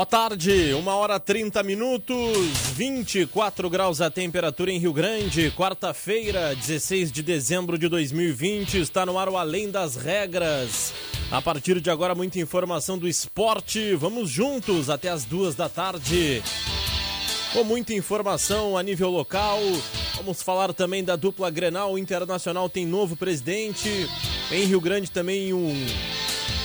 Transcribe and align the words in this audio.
Boa 0.00 0.06
tarde, 0.06 0.72
uma 0.72 0.94
hora 0.94 1.20
30 1.20 1.62
minutos, 1.62 2.48
24 2.74 3.68
graus 3.68 4.00
a 4.00 4.10
temperatura 4.10 4.72
em 4.72 4.78
Rio 4.78 4.94
Grande, 4.94 5.50
quarta-feira, 5.50 6.56
16 6.56 7.12
de 7.12 7.22
dezembro 7.22 7.76
de 7.76 7.86
2020, 7.86 8.80
está 8.80 9.04
no 9.04 9.18
ar 9.18 9.28
o 9.28 9.36
Além 9.36 9.70
das 9.70 9.96
Regras. 9.96 10.94
A 11.30 11.42
partir 11.42 11.82
de 11.82 11.90
agora, 11.90 12.14
muita 12.14 12.40
informação 12.40 12.96
do 12.96 13.06
esporte, 13.06 13.94
vamos 13.94 14.30
juntos 14.30 14.88
até 14.88 15.10
as 15.10 15.26
duas 15.26 15.54
da 15.54 15.68
tarde. 15.68 16.42
Com 17.52 17.62
muita 17.62 17.92
informação 17.92 18.78
a 18.78 18.82
nível 18.82 19.10
local, 19.10 19.58
vamos 20.16 20.40
falar 20.40 20.72
também 20.72 21.04
da 21.04 21.14
dupla 21.14 21.50
Grenal 21.50 21.98
Internacional, 21.98 22.70
tem 22.70 22.86
novo 22.86 23.16
presidente, 23.16 24.08
em 24.50 24.64
Rio 24.64 24.80
Grande 24.80 25.10
também 25.10 25.52
um 25.52 25.74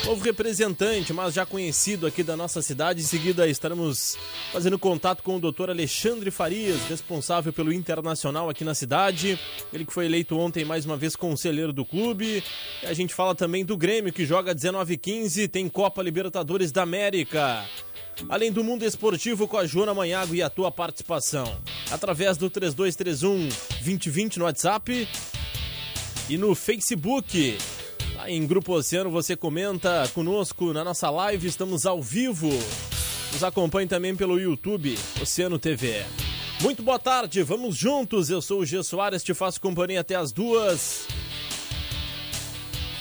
novo 0.05 0.23
representante, 0.23 1.11
mas 1.11 1.33
já 1.33 1.47
conhecido 1.47 2.05
aqui 2.05 2.21
da 2.21 2.37
nossa 2.37 2.61
cidade. 2.61 3.01
Em 3.01 3.05
seguida, 3.05 3.47
estaremos 3.47 4.15
fazendo 4.53 4.77
contato 4.77 5.23
com 5.23 5.37
o 5.37 5.39
doutor 5.39 5.67
Alexandre 5.71 6.29
Farias, 6.29 6.79
responsável 6.87 7.51
pelo 7.51 7.73
Internacional 7.73 8.47
aqui 8.47 8.63
na 8.63 8.75
cidade. 8.75 9.39
Ele 9.73 9.83
que 9.83 9.91
foi 9.91 10.05
eleito 10.05 10.37
ontem 10.37 10.63
mais 10.63 10.85
uma 10.85 10.95
vez 10.95 11.15
conselheiro 11.15 11.73
do 11.73 11.83
clube. 11.83 12.43
E 12.83 12.85
a 12.85 12.93
gente 12.93 13.15
fala 13.15 13.33
também 13.33 13.65
do 13.65 13.75
Grêmio, 13.75 14.13
que 14.13 14.25
joga 14.25 14.53
19-15, 14.53 15.49
tem 15.49 15.67
Copa 15.67 16.03
Libertadores 16.03 16.71
da 16.71 16.83
América. 16.83 17.65
Além 18.29 18.51
do 18.51 18.63
mundo 18.63 18.85
esportivo 18.85 19.47
com 19.47 19.57
a 19.57 19.65
Joana 19.65 19.93
Manhago 19.93 20.35
e 20.35 20.41
a 20.43 20.51
tua 20.51 20.71
participação. 20.71 21.59
Através 21.89 22.37
do 22.37 22.47
3231 22.47 23.49
2020 23.83 24.37
no 24.37 24.45
WhatsApp 24.45 25.07
e 26.29 26.37
no 26.37 26.53
Facebook 26.53 27.57
em 28.27 28.45
Grupo 28.47 28.73
Oceano 28.73 29.09
você 29.09 29.35
comenta 29.35 30.09
conosco 30.13 30.73
na 30.73 30.83
nossa 30.83 31.09
live, 31.09 31.47
estamos 31.47 31.85
ao 31.85 32.01
vivo. 32.01 32.49
Nos 33.31 33.43
acompanhe 33.43 33.87
também 33.87 34.15
pelo 34.15 34.39
YouTube, 34.39 34.97
Oceano 35.21 35.59
TV. 35.59 36.03
Muito 36.61 36.81
boa 36.81 36.97
tarde, 36.97 37.43
vamos 37.43 37.75
juntos. 37.75 38.29
Eu 38.29 38.41
sou 38.41 38.61
o 38.61 38.65
G 38.65 38.81
Soares, 38.83 39.23
te 39.23 39.33
faço 39.33 39.59
companhia 39.59 40.01
até 40.01 40.15
as 40.15 40.31
duas. 40.31 41.05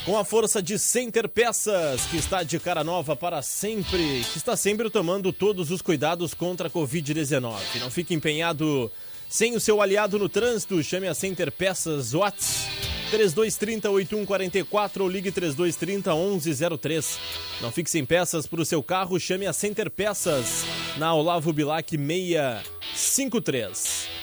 Com 0.05 0.19
a 0.19 0.25
força 0.25 0.61
de 0.61 0.79
Center 0.79 1.29
Peças, 1.29 2.03
que 2.11 2.17
está 2.17 2.43
de 2.43 2.59
cara 2.59 2.85
nova 2.85 3.17
para 3.17 3.41
sempre, 3.41 4.23
que 4.33 4.37
está 4.37 4.55
sempre 4.57 4.91
tomando 4.91 5.33
todos 5.33 5.71
os 5.71 5.81
cuidados 5.81 6.35
contra 6.35 6.69
a 6.69 6.71
Covid-19. 6.71 7.81
Não 7.81 7.91
fique 7.91 8.13
empenhado 8.13 8.91
sem 9.29 9.55
o 9.55 9.61
seu 9.61 9.81
aliado 9.81 10.19
no 10.19 10.29
trânsito, 10.29 10.83
chame 10.83 11.09
a 11.09 11.15
Center 11.15 11.51
Peças 11.51 12.13
Watts 12.13 12.74
3230 13.11 13.91
8144 13.91 15.05
ou 15.05 15.11
ligue 15.11 15.31
3230 15.31 16.15
1103. 16.15 17.19
Não 17.61 17.71
fique 17.71 17.91
sem 17.91 18.05
peças 18.05 18.47
para 18.47 18.61
o 18.61 18.65
seu 18.65 18.83
carro, 18.83 19.21
chame 19.21 19.47
a 19.47 19.53
Center 19.53 19.91
Peças 19.91 20.65
na 20.97 21.15
Olavo 21.15 21.53
Bilac 21.53 21.97
653. 21.97 24.15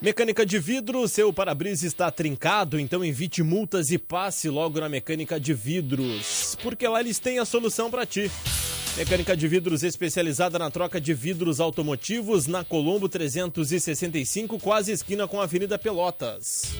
Mecânica 0.00 0.46
de 0.46 0.58
vidro, 0.58 1.06
seu 1.06 1.30
para-brisa 1.30 1.86
está 1.86 2.10
trincado, 2.10 2.80
então 2.80 3.04
evite 3.04 3.42
multas 3.42 3.90
e 3.90 3.98
passe 3.98 4.48
logo 4.48 4.80
na 4.80 4.88
Mecânica 4.88 5.38
de 5.38 5.52
Vidros, 5.52 6.56
porque 6.62 6.88
lá 6.88 7.00
eles 7.00 7.18
têm 7.18 7.38
a 7.38 7.44
solução 7.44 7.90
para 7.90 8.06
ti. 8.06 8.30
Mecânica 8.96 9.36
de 9.36 9.46
vidros 9.46 9.82
especializada 9.82 10.58
na 10.58 10.70
troca 10.70 11.00
de 11.00 11.14
vidros 11.14 11.60
automotivos 11.60 12.46
na 12.46 12.64
Colombo 12.64 13.08
365, 13.08 14.58
quase 14.58 14.90
esquina 14.90 15.28
com 15.28 15.40
a 15.40 15.44
Avenida 15.44 15.78
Pelotas. 15.78 16.74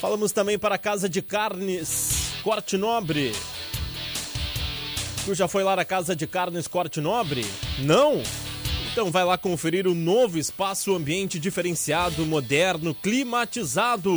Falamos 0.00 0.30
também 0.30 0.56
para 0.58 0.76
a 0.76 0.78
Casa 0.78 1.08
de 1.08 1.20
Carnes 1.20 2.40
Corte 2.44 2.76
Nobre. 2.76 3.32
Tu 5.24 5.34
já 5.34 5.48
foi 5.48 5.64
lá 5.64 5.74
na 5.74 5.84
Casa 5.84 6.14
de 6.14 6.26
Carnes 6.26 6.68
Corte 6.68 7.00
Nobre? 7.00 7.44
Não? 7.80 8.22
Então 8.92 9.10
vai 9.10 9.24
lá 9.24 9.36
conferir 9.36 9.88
o 9.88 9.94
novo 9.94 10.38
espaço 10.38 10.94
ambiente 10.94 11.38
diferenciado, 11.38 12.24
moderno, 12.24 12.94
climatizado. 12.94 14.14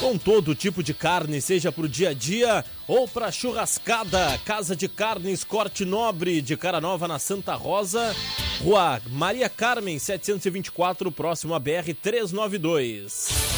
Com 0.00 0.18
todo 0.18 0.54
tipo 0.54 0.82
de 0.82 0.94
carne, 0.94 1.40
seja 1.40 1.72
para 1.72 1.84
o 1.84 1.88
dia 1.88 2.10
a 2.10 2.12
dia 2.12 2.64
ou 2.86 3.06
para 3.08 3.32
churrascada. 3.32 4.38
Casa 4.44 4.76
de 4.76 4.88
Carnes 4.88 5.44
Corte 5.44 5.84
Nobre, 5.84 6.40
de 6.40 6.56
Cara 6.56 6.80
Nova 6.80 7.08
na 7.08 7.18
Santa 7.18 7.54
Rosa. 7.54 8.14
Rua 8.60 9.00
Maria 9.10 9.48
Carmen, 9.48 9.98
724, 9.98 11.10
próximo 11.10 11.54
a 11.54 11.58
BR 11.58 11.94
392. 12.00 13.57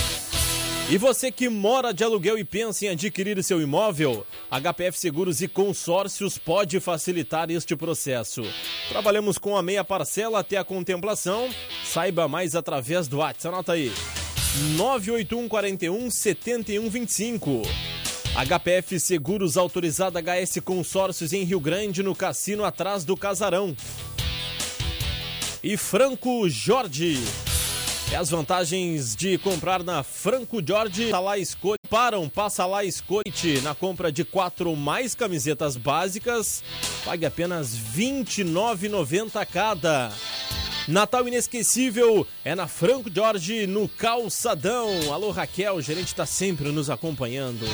E 0.90 0.98
você 0.98 1.30
que 1.30 1.48
mora 1.48 1.94
de 1.94 2.02
aluguel 2.02 2.36
e 2.36 2.42
pensa 2.42 2.84
em 2.84 2.88
adquirir 2.88 3.40
seu 3.44 3.62
imóvel, 3.62 4.26
HPF 4.50 4.98
Seguros 4.98 5.40
e 5.40 5.46
Consórcios 5.46 6.36
pode 6.36 6.80
facilitar 6.80 7.48
este 7.48 7.76
processo. 7.76 8.42
Trabalhamos 8.88 9.38
com 9.38 9.56
a 9.56 9.62
meia 9.62 9.84
parcela 9.84 10.40
até 10.40 10.56
a 10.56 10.64
contemplação. 10.64 11.48
Saiba 11.84 12.26
mais 12.26 12.56
através 12.56 13.06
do 13.06 13.18
WhatsApp. 13.18 13.54
Anota 13.54 13.74
aí. 13.74 13.92
981 14.76 15.48
41 15.48 16.10
7125. 16.10 17.62
HPF 18.34 18.98
Seguros 18.98 19.56
autorizada 19.56 20.20
HS 20.20 20.58
Consórcios 20.64 21.32
em 21.32 21.44
Rio 21.44 21.60
Grande, 21.60 22.02
no 22.02 22.16
cassino 22.16 22.64
atrás 22.64 23.04
do 23.04 23.16
casarão. 23.16 23.76
E 25.62 25.76
Franco 25.76 26.48
Jorge 26.48 27.16
é 28.12 28.16
as 28.16 28.30
vantagens 28.30 29.14
de 29.14 29.38
comprar 29.38 29.84
na 29.84 30.02
Franco 30.02 30.60
Jorge. 30.66 31.06
Passa 31.06 31.20
lá, 31.20 31.38
escolhe. 31.38 31.78
Param, 31.88 32.28
passa 32.28 32.66
lá, 32.66 32.84
escolhe 32.84 33.60
na 33.62 33.74
compra 33.74 34.10
de 34.10 34.24
quatro 34.24 34.70
ou 34.70 34.76
mais 34.76 35.14
camisetas 35.14 35.76
básicas. 35.76 36.62
Pague 37.04 37.24
apenas 37.24 37.74
R$ 37.94 38.24
29,90 38.24 39.46
cada. 39.46 40.12
Natal 40.88 41.26
inesquecível 41.28 42.26
é 42.44 42.54
na 42.54 42.66
Franco 42.66 43.10
Jorge, 43.14 43.66
no 43.66 43.88
Calçadão. 43.88 45.12
Alô, 45.12 45.30
Raquel, 45.30 45.76
o 45.76 45.82
gerente 45.82 46.08
está 46.08 46.26
sempre 46.26 46.72
nos 46.72 46.90
acompanhando. 46.90 47.64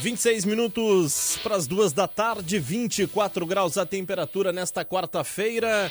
26 0.00 0.44
minutos 0.44 1.38
para 1.42 1.56
as 1.56 1.66
duas 1.66 1.92
da 1.92 2.06
tarde, 2.06 2.58
24 2.58 3.44
graus 3.44 3.76
a 3.76 3.84
temperatura 3.84 4.52
nesta 4.52 4.84
quarta-feira. 4.84 5.90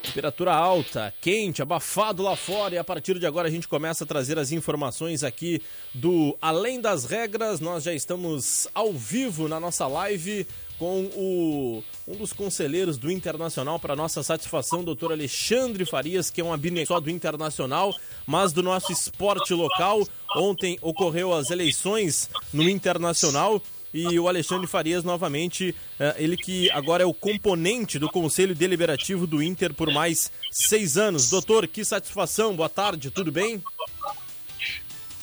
Temperatura 0.00 0.54
alta, 0.54 1.12
quente, 1.20 1.60
abafado 1.60 2.22
lá 2.22 2.36
fora 2.36 2.76
e 2.76 2.78
a 2.78 2.84
partir 2.84 3.18
de 3.18 3.26
agora 3.26 3.48
a 3.48 3.50
gente 3.50 3.66
começa 3.66 4.04
a 4.04 4.06
trazer 4.06 4.38
as 4.38 4.52
informações 4.52 5.24
aqui 5.24 5.60
do 5.92 6.38
Além 6.40 6.80
das 6.80 7.04
Regras. 7.04 7.58
Nós 7.58 7.82
já 7.82 7.92
estamos 7.92 8.68
ao 8.72 8.92
vivo 8.92 9.48
na 9.48 9.58
nossa 9.58 9.88
live 9.88 10.46
com 10.78 11.04
o, 11.14 11.82
um 12.06 12.16
dos 12.16 12.32
conselheiros 12.32 12.98
do 12.98 13.10
Internacional, 13.10 13.78
para 13.78 13.96
nossa 13.96 14.22
satisfação, 14.22 14.84
doutor 14.84 15.12
Alexandre 15.12 15.84
Farias, 15.84 16.30
que 16.30 16.40
é 16.40 16.44
um 16.44 16.52
abnegado 16.52 16.88
só 16.88 17.00
do 17.00 17.10
Internacional, 17.10 17.94
mas 18.26 18.52
do 18.52 18.62
nosso 18.62 18.92
esporte 18.92 19.54
local. 19.54 20.06
Ontem 20.36 20.78
ocorreu 20.82 21.32
as 21.32 21.50
eleições 21.50 22.28
no 22.52 22.68
Internacional 22.68 23.62
e 23.92 24.18
o 24.18 24.28
Alexandre 24.28 24.66
Farias 24.66 25.02
novamente, 25.02 25.74
eh, 25.98 26.16
ele 26.18 26.36
que 26.36 26.70
agora 26.70 27.02
é 27.02 27.06
o 27.06 27.14
componente 27.14 27.98
do 27.98 28.10
Conselho 28.10 28.54
Deliberativo 28.54 29.26
do 29.26 29.42
Inter 29.42 29.72
por 29.72 29.90
mais 29.90 30.30
seis 30.50 30.98
anos. 30.98 31.30
Doutor, 31.30 31.66
que 31.66 31.82
satisfação, 31.84 32.54
boa 32.54 32.68
tarde, 32.68 33.10
tudo 33.10 33.32
bem? 33.32 33.62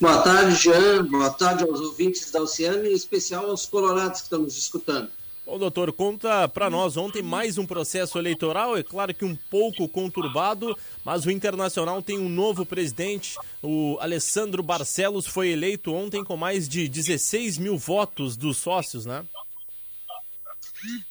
Boa 0.02 0.22
tarde, 0.22 0.56
Jean, 0.56 1.06
boa 1.06 1.30
tarde 1.30 1.64
aos 1.64 1.80
ouvintes 1.80 2.32
da 2.32 2.42
Oceano 2.42 2.86
e 2.86 2.90
em 2.90 2.96
especial 2.96 3.50
aos 3.50 3.66
colorados 3.66 4.22
que 4.22 4.26
estamos 4.26 4.58
escutando. 4.58 5.10
Bom, 5.54 5.60
doutor, 5.60 5.94
conta 5.94 6.48
para 6.48 6.68
nós 6.68 6.98
ontem 6.98 7.22
mais 7.22 7.60
um 7.60 7.66
processo 7.68 8.18
eleitoral, 8.18 8.76
é 8.76 8.82
claro 8.82 9.14
que 9.14 9.24
um 9.24 9.36
pouco 9.36 9.88
conturbado, 9.88 10.76
mas 11.06 11.28
o 11.28 11.30
Internacional 11.30 12.02
tem 12.02 12.18
um 12.18 12.28
novo 12.28 12.66
presidente, 12.66 13.38
o 13.62 13.96
Alessandro 14.00 14.64
Barcelos 14.64 15.28
foi 15.28 15.50
eleito 15.50 15.94
ontem 15.94 16.24
com 16.24 16.36
mais 16.36 16.68
de 16.68 16.90
16 16.90 17.60
mil 17.60 17.78
votos 17.78 18.36
dos 18.36 18.58
sócios, 18.58 19.06
né? 19.06 19.24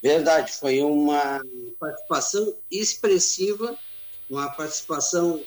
Verdade, 0.02 0.50
foi 0.50 0.82
uma 0.82 1.40
participação 1.78 2.52
expressiva, 2.68 3.78
uma 4.28 4.48
participação 4.48 5.40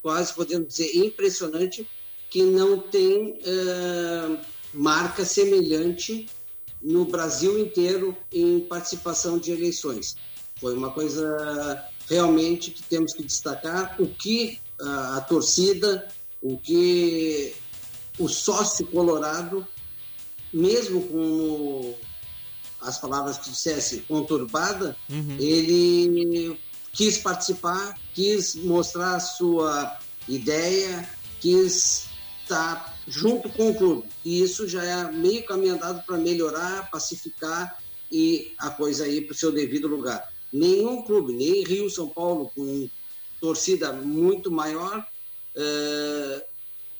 quase 0.00 0.32
podemos 0.32 0.68
dizer 0.68 0.96
impressionante, 0.96 1.84
que 2.30 2.44
não 2.44 2.78
tem 2.78 3.32
uh, 3.32 4.38
marca 4.72 5.24
semelhante 5.24 6.28
no 6.82 7.04
Brasil 7.04 7.58
inteiro 7.58 8.16
em 8.32 8.60
participação 8.60 9.38
de 9.38 9.52
eleições. 9.52 10.16
Foi 10.60 10.74
uma 10.74 10.90
coisa 10.90 11.84
realmente 12.08 12.70
que 12.70 12.82
temos 12.82 13.12
que 13.12 13.22
destacar 13.22 13.96
o 13.98 14.06
que 14.08 14.58
a, 14.80 15.16
a 15.16 15.20
torcida, 15.20 16.08
o 16.40 16.56
que 16.58 17.54
o 18.18 18.28
sócio 18.28 18.86
colorado, 18.86 19.66
mesmo 20.52 21.02
com 21.02 21.94
as 22.80 22.98
palavras 22.98 23.38
que 23.38 23.50
dissesse 23.50 24.00
conturbada, 24.02 24.96
uhum. 25.10 25.36
ele 25.38 26.58
quis 26.92 27.18
participar, 27.18 27.94
quis 28.14 28.54
mostrar 28.54 29.16
a 29.16 29.20
sua 29.20 29.98
ideia, 30.28 31.08
quis 31.40 32.06
estar 32.42 32.97
junto 33.08 33.48
com 33.48 33.70
o 33.70 33.74
clube. 33.74 34.08
E 34.24 34.42
isso 34.42 34.68
já 34.68 34.84
é 34.84 35.10
meio 35.10 35.44
caminho 35.44 35.74
andado 35.74 36.04
para 36.04 36.18
melhorar, 36.18 36.90
pacificar 36.90 37.82
e 38.10 38.52
a 38.58 38.70
coisa 38.70 39.08
ir 39.08 39.22
para 39.22 39.32
o 39.32 39.36
seu 39.36 39.50
devido 39.50 39.88
lugar. 39.88 40.28
Nenhum 40.52 41.02
clube, 41.02 41.32
nem 41.32 41.64
Rio, 41.64 41.90
São 41.90 42.08
Paulo, 42.08 42.50
com 42.54 42.88
torcida 43.40 43.92
muito 43.92 44.50
maior, 44.50 45.06
uh, 45.56 46.42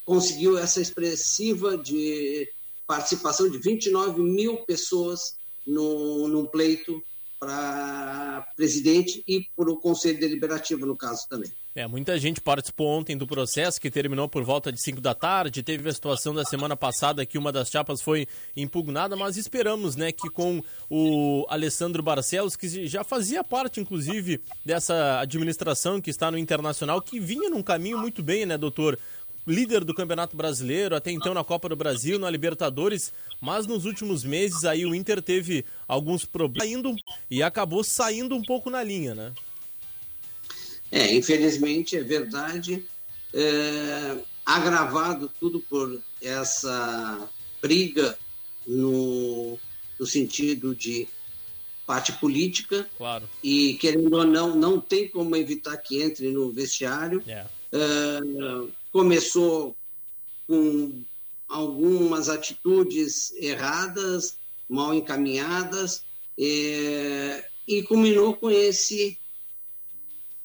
conseguiu 0.04 0.58
essa 0.58 0.80
expressiva 0.80 1.76
de 1.76 2.48
participação 2.86 3.48
de 3.50 3.58
29 3.58 4.22
mil 4.22 4.58
pessoas 4.58 5.36
no, 5.66 6.28
num 6.28 6.46
pleito 6.46 7.02
para 7.38 8.46
presidente 8.56 9.22
e 9.28 9.46
para 9.56 9.70
o 9.70 9.76
Conselho 9.76 10.18
Deliberativo, 10.18 10.86
no 10.86 10.96
caso 10.96 11.26
também. 11.28 11.52
É, 11.78 11.86
muita 11.86 12.18
gente 12.18 12.40
participou 12.40 12.88
ontem 12.88 13.16
do 13.16 13.24
processo 13.24 13.80
que 13.80 13.88
terminou 13.88 14.28
por 14.28 14.42
volta 14.42 14.72
de 14.72 14.82
5 14.82 15.00
da 15.00 15.14
tarde. 15.14 15.62
Teve 15.62 15.88
a 15.88 15.94
situação 15.94 16.34
da 16.34 16.44
semana 16.44 16.76
passada 16.76 17.24
que 17.24 17.38
uma 17.38 17.52
das 17.52 17.70
chapas 17.70 18.02
foi 18.02 18.26
impugnada, 18.56 19.14
mas 19.14 19.36
esperamos, 19.36 19.94
né, 19.94 20.10
que 20.10 20.28
com 20.28 20.60
o 20.90 21.46
Alessandro 21.48 22.02
Barcelos, 22.02 22.56
que 22.56 22.88
já 22.88 23.04
fazia 23.04 23.44
parte, 23.44 23.78
inclusive, 23.78 24.40
dessa 24.64 25.20
administração 25.20 26.00
que 26.00 26.10
está 26.10 26.32
no 26.32 26.36
Internacional, 26.36 27.00
que 27.00 27.20
vinha 27.20 27.48
num 27.48 27.62
caminho 27.62 27.98
muito 27.98 28.24
bem, 28.24 28.44
né, 28.44 28.58
doutor? 28.58 28.98
líder 29.46 29.82
do 29.82 29.94
Campeonato 29.94 30.36
Brasileiro, 30.36 30.94
até 30.94 31.10
então 31.10 31.32
na 31.32 31.42
Copa 31.42 31.70
do 31.70 31.76
Brasil, 31.76 32.18
na 32.18 32.28
Libertadores, 32.28 33.14
mas 33.40 33.66
nos 33.66 33.86
últimos 33.86 34.22
meses 34.22 34.64
aí 34.64 34.84
o 34.84 34.94
Inter 34.94 35.22
teve 35.22 35.64
alguns 35.86 36.26
problemas 36.26 36.96
e 37.30 37.42
acabou 37.42 37.82
saindo 37.82 38.34
um 38.34 38.42
pouco 38.42 38.68
na 38.68 38.82
linha, 38.82 39.14
né? 39.14 39.32
É, 40.90 41.14
infelizmente 41.14 41.96
é 41.96 42.02
verdade, 42.02 42.84
é, 43.34 44.18
agravado 44.44 45.30
tudo 45.38 45.60
por 45.60 46.00
essa 46.22 47.28
briga 47.60 48.18
no, 48.66 49.58
no 49.98 50.06
sentido 50.06 50.74
de 50.74 51.08
parte 51.86 52.12
política. 52.12 52.88
Claro. 52.96 53.28
E, 53.42 53.74
querendo 53.74 54.14
ou 54.14 54.24
não, 54.24 54.54
não 54.54 54.80
tem 54.80 55.08
como 55.08 55.34
evitar 55.36 55.76
que 55.78 56.02
entre 56.02 56.30
no 56.30 56.52
vestiário. 56.52 57.22
Yeah. 57.26 57.50
É, 57.72 58.68
começou 58.92 59.76
com 60.46 61.02
algumas 61.48 62.28
atitudes 62.28 63.32
erradas, 63.36 64.36
mal 64.68 64.92
encaminhadas, 64.94 66.02
é, 66.38 67.44
e 67.66 67.82
culminou 67.82 68.34
com 68.34 68.50
esse 68.50 69.18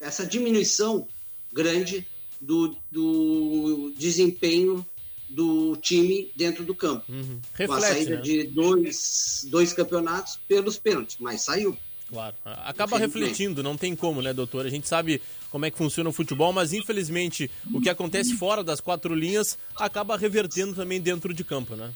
essa 0.03 0.25
diminuição 0.25 1.07
grande 1.51 2.05
do, 2.39 2.75
do 2.91 3.93
desempenho 3.97 4.85
do 5.29 5.75
time 5.77 6.31
dentro 6.35 6.63
do 6.63 6.75
campo. 6.75 7.03
Uhum. 7.09 7.39
Reflete, 7.53 7.67
com 7.67 7.73
a 7.73 7.81
saída 7.81 8.15
né? 8.17 8.21
de 8.21 8.43
dois, 8.43 9.47
dois 9.49 9.73
campeonatos 9.73 10.39
pelos 10.47 10.77
pênaltis, 10.77 11.17
mas 11.19 11.41
saiu. 11.41 11.77
Claro. 12.07 12.35
Acaba 12.43 12.99
refletindo, 12.99 13.63
não 13.63 13.75
tem 13.75 13.95
como, 13.95 14.21
né, 14.21 14.31
doutor? 14.31 14.65
A 14.67 14.69
gente 14.69 14.87
sabe 14.87 15.19
como 15.49 15.65
é 15.65 15.71
que 15.71 15.77
funciona 15.77 16.09
o 16.09 16.13
futebol, 16.13 16.53
mas 16.53 16.71
infelizmente 16.71 17.49
o 17.73 17.81
que 17.81 17.89
acontece 17.89 18.35
fora 18.35 18.63
das 18.63 18.79
quatro 18.79 19.15
linhas 19.15 19.57
acaba 19.75 20.15
revertendo 20.15 20.75
também 20.75 21.01
dentro 21.01 21.33
de 21.33 21.43
campo, 21.43 21.75
né? 21.75 21.91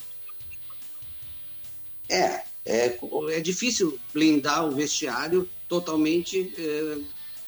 É, 2.09 2.42
é, 2.65 3.00
é 3.30 3.39
difícil 3.39 4.00
blindar 4.12 4.65
o 4.65 4.71
vestiário 4.71 5.48
totalmente 5.68 6.51
é, 6.57 6.98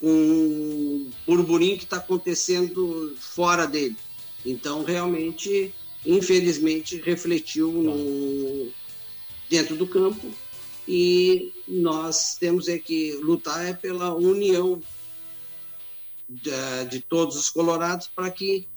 um 0.01 1.09
burburinho 1.27 1.77
que 1.77 1.83
está 1.83 1.97
acontecendo 1.97 3.15
fora 3.19 3.67
dele. 3.67 3.95
Então, 4.45 4.83
realmente, 4.83 5.73
infelizmente, 6.05 7.01
refletiu 7.01 7.71
no, 7.71 8.71
dentro 9.49 9.75
do 9.75 9.85
campo 9.87 10.31
e 10.87 11.53
nós 11.67 12.35
temos 12.35 12.67
é 12.67 12.79
que 12.79 13.13
lutar 13.21 13.65
é 13.65 13.73
pela 13.73 14.13
união 14.15 14.81
de, 16.27 16.85
de 16.89 16.99
todos 17.01 17.35
os 17.35 17.49
colorados 17.49 18.07
para 18.07 18.31
que 18.31 18.67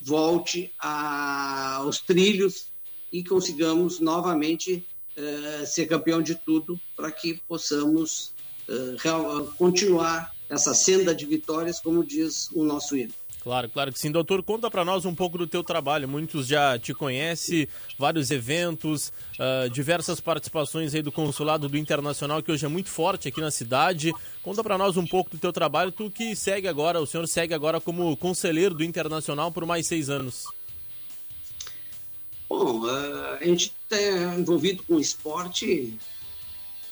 volte 0.00 0.72
a, 0.78 1.76
aos 1.76 1.98
trilhos 2.00 2.72
e 3.12 3.24
consigamos 3.24 4.00
novamente 4.00 4.86
uh, 5.16 5.66
ser 5.66 5.86
campeão 5.86 6.20
de 6.20 6.34
tudo 6.34 6.78
para 6.96 7.10
que 7.10 7.40
possamos 7.48 8.34
uh, 8.68 8.96
real, 8.98 9.46
continuar 9.56 10.33
essa 10.48 10.74
senda 10.74 11.14
de 11.14 11.26
vitórias, 11.26 11.80
como 11.80 12.04
diz 12.04 12.50
o 12.52 12.64
nosso 12.64 12.96
hino. 12.96 13.12
Claro, 13.44 13.68
claro 13.68 13.92
que 13.92 13.98
sim. 13.98 14.10
Doutor, 14.10 14.42
conta 14.42 14.70
para 14.70 14.86
nós 14.86 15.04
um 15.04 15.14
pouco 15.14 15.36
do 15.36 15.46
teu 15.46 15.62
trabalho. 15.62 16.08
Muitos 16.08 16.46
já 16.46 16.78
te 16.78 16.94
conhecem, 16.94 17.68
vários 17.98 18.30
eventos, 18.30 19.12
uh, 19.34 19.68
diversas 19.68 20.18
participações 20.18 20.94
aí 20.94 21.02
do 21.02 21.12
Consulado 21.12 21.68
do 21.68 21.76
Internacional, 21.76 22.42
que 22.42 22.50
hoje 22.50 22.64
é 22.64 22.68
muito 22.68 22.88
forte 22.88 23.28
aqui 23.28 23.42
na 23.42 23.50
cidade. 23.50 24.14
Conta 24.42 24.64
para 24.64 24.78
nós 24.78 24.96
um 24.96 25.06
pouco 25.06 25.30
do 25.30 25.36
teu 25.36 25.52
trabalho, 25.52 25.92
tu 25.92 26.10
que 26.10 26.34
segue 26.34 26.66
agora, 26.66 27.02
o 27.02 27.06
senhor 27.06 27.28
segue 27.28 27.52
agora 27.52 27.78
como 27.82 28.16
conselheiro 28.16 28.74
do 28.74 28.82
Internacional 28.82 29.52
por 29.52 29.66
mais 29.66 29.86
seis 29.86 30.08
anos. 30.08 30.46
Bom, 32.48 32.80
uh, 32.80 33.36
a 33.38 33.44
gente 33.44 33.74
está 33.82 34.38
envolvido 34.38 34.82
com 34.84 34.98
esporte 34.98 35.98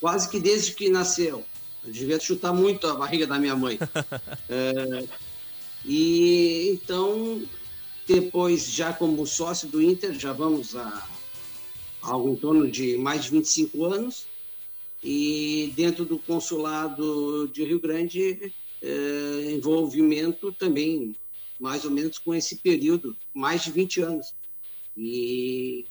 quase 0.03 0.29
que 0.29 0.39
desde 0.39 0.73
que 0.73 0.91
nasceu. 0.91 1.47
Eu 1.85 1.93
devia 1.93 2.21
chutar 2.21 2.53
muito 2.53 2.87
a 2.87 2.95
barriga 2.95 3.27
da 3.27 3.39
minha 3.39 3.57
mãe. 3.57 3.77
uh, 3.77 5.09
E 5.85 6.71
então, 6.71 7.43
depois, 8.07 8.71
já 8.71 8.93
como 8.93 9.27
sócio 9.27 9.69
do 9.69 9.83
Inter, 9.83 10.19
já 10.19 10.33
vamos 10.33 10.77
a 10.77 11.09
algo 12.01 12.31
em 12.31 12.37
torno 12.37 12.71
de 12.71 12.97
mais 12.97 13.25
de 13.25 13.31
25 13.31 13.85
anos. 13.85 14.27
E 15.03 15.73
dentro 15.75 16.05
do 16.05 16.19
consulado 16.19 17.49
de 17.49 17.65
Rio 17.65 17.81
Grande, 17.81 18.53
é, 18.81 19.53
envolvimento 19.53 20.53
também 20.53 21.17
mais 21.59 21.85
ou 21.85 21.91
menos 21.91 22.19
com 22.19 22.35
esse 22.35 22.57
período, 22.57 23.17
mais 23.35 23.63
de 23.65 23.73
20 23.73 24.01
anos. 24.01 24.35
E 24.97 25.85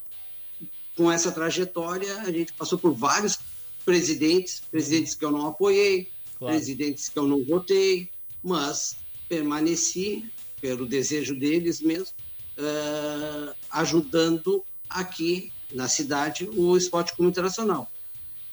com 0.96 1.12
essa 1.12 1.32
trajetória, 1.32 2.22
a 2.22 2.32
gente 2.32 2.54
passou 2.54 2.78
por 2.78 2.94
vários 2.94 3.38
presidentes, 3.86 4.62
presidentes 4.72 5.16
que 5.16 5.26
eu 5.26 5.32
não 5.32 5.48
apoiei, 5.48 6.10
claro. 6.38 6.56
presidentes 6.56 7.10
que 7.10 7.18
eu 7.18 7.28
não 7.28 7.44
votei, 7.44 8.10
mas 8.44 8.98
permaneci, 9.28 10.26
pelo 10.60 10.86
desejo 10.86 11.38
deles 11.38 11.82
mesmo, 11.82 12.14
uh, 12.58 13.54
ajudando 13.72 14.64
aqui 14.90 15.52
na 15.74 15.88
cidade 15.88 16.50
o 16.56 16.76
Esporte 16.78 17.16
Clube 17.16 17.32
Internacional. 17.32 17.90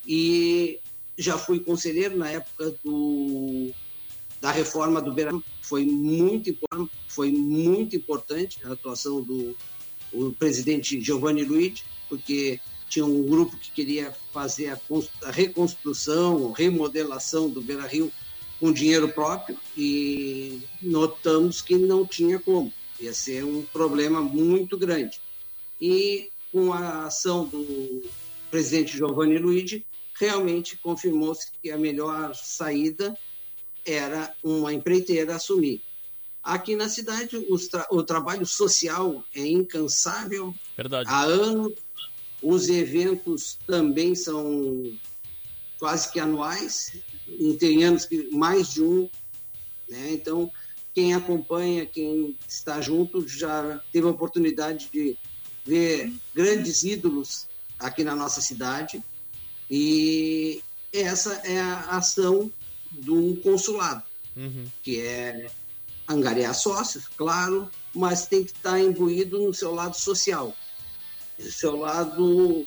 E 0.07 0.81
já 1.17 1.37
fui 1.37 1.61
conselheiro 1.61 2.17
na 2.17 2.31
época 2.31 2.75
do, 2.85 3.71
da 4.41 4.51
reforma 4.51 5.03
do 5.03 5.13
Beira, 5.13 5.33
foi 5.61 5.85
muito 5.85 6.51
importante, 6.51 6.93
foi 7.09 7.33
muito 7.33 7.97
importante 7.97 8.59
a 8.65 8.73
atuação 8.73 9.21
do 9.23 9.57
o 10.13 10.33
presidente 10.33 11.01
Giovanni 11.01 11.45
Luiz, 11.45 11.85
porque 12.09 12.61
tinha 12.89 13.05
um 13.05 13.23
grupo 13.23 13.57
que 13.57 13.71
queria 13.71 14.13
fazer 14.33 14.69
a, 14.69 14.79
a 15.25 15.31
reconstrução, 15.31 16.53
remodelação 16.53 17.49
do 17.49 17.61
Beira 17.61 17.87
Rio 17.87 18.13
com 18.59 18.73
dinheiro 18.73 19.09
próprio 19.09 19.57
e 19.77 20.61
notamos 20.83 21.63
que 21.63 21.77
não 21.77 22.05
tinha 22.05 22.39
como. 22.39 22.73
Ia 23.01 23.15
ser 23.15 23.45
um 23.45 23.63
problema 23.63 24.21
muito 24.21 24.77
grande. 24.77 25.21
E 25.81 26.31
com 26.51 26.73
a 26.73 27.05
ação 27.05 27.45
do 27.45 28.03
presidente 28.51 28.97
Giovanni 28.97 29.39
Luigi, 29.39 29.87
realmente 30.19 30.77
confirmou-se 30.79 31.49
que 31.63 31.71
a 31.71 31.79
melhor 31.79 32.35
saída 32.35 33.17
era 33.87 34.35
uma 34.43 34.73
empreiteira 34.73 35.37
assumir. 35.37 35.83
Aqui 36.43 36.75
na 36.75 36.89
cidade, 36.89 37.39
tra 37.71 37.87
o 37.91 38.03
trabalho 38.03 38.47
social 38.47 39.23
é 39.35 39.47
incansável. 39.47 40.55
Verdade. 40.77 41.09
Há 41.11 41.23
anos, 41.23 41.75
os 42.43 42.69
eventos 42.69 43.59
também 43.67 44.15
são 44.15 44.93
quase 45.79 46.11
que 46.13 46.21
anuais, 46.21 46.93
tem 47.59 47.85
anos 47.85 48.05
que 48.05 48.29
mais 48.31 48.73
de 48.73 48.83
um. 48.83 49.09
Né? 49.89 50.13
Então, 50.13 50.51
quem 50.95 51.15
acompanha, 51.15 51.87
quem 51.87 52.37
está 52.49 52.81
junto, 52.81 53.27
já 53.27 53.81
teve 53.93 54.07
a 54.07 54.11
oportunidade 54.11 54.89
de 54.93 55.17
ver 55.65 56.13
grandes 56.35 56.83
ídolos 56.83 57.47
aqui 57.79 58.03
na 58.03 58.15
nossa 58.15 58.41
cidade. 58.41 59.03
E 59.71 60.63
essa 60.93 61.35
é 61.45 61.61
a 61.61 61.97
ação 61.97 62.51
do 62.91 63.37
consulado, 63.43 64.03
uhum. 64.37 64.65
que 64.83 65.01
é 65.01 65.51
angariar 66.09 66.55
sócios, 66.55 67.07
claro, 67.07 67.71
mas 67.95 68.27
tem 68.27 68.43
que 68.43 68.53
estar 68.53 68.81
imbuído 68.81 69.39
no 69.39 69.53
seu 69.53 69.75
lado 69.75 69.95
social, 69.95 70.57
seu 71.39 71.77
lado 71.77 72.67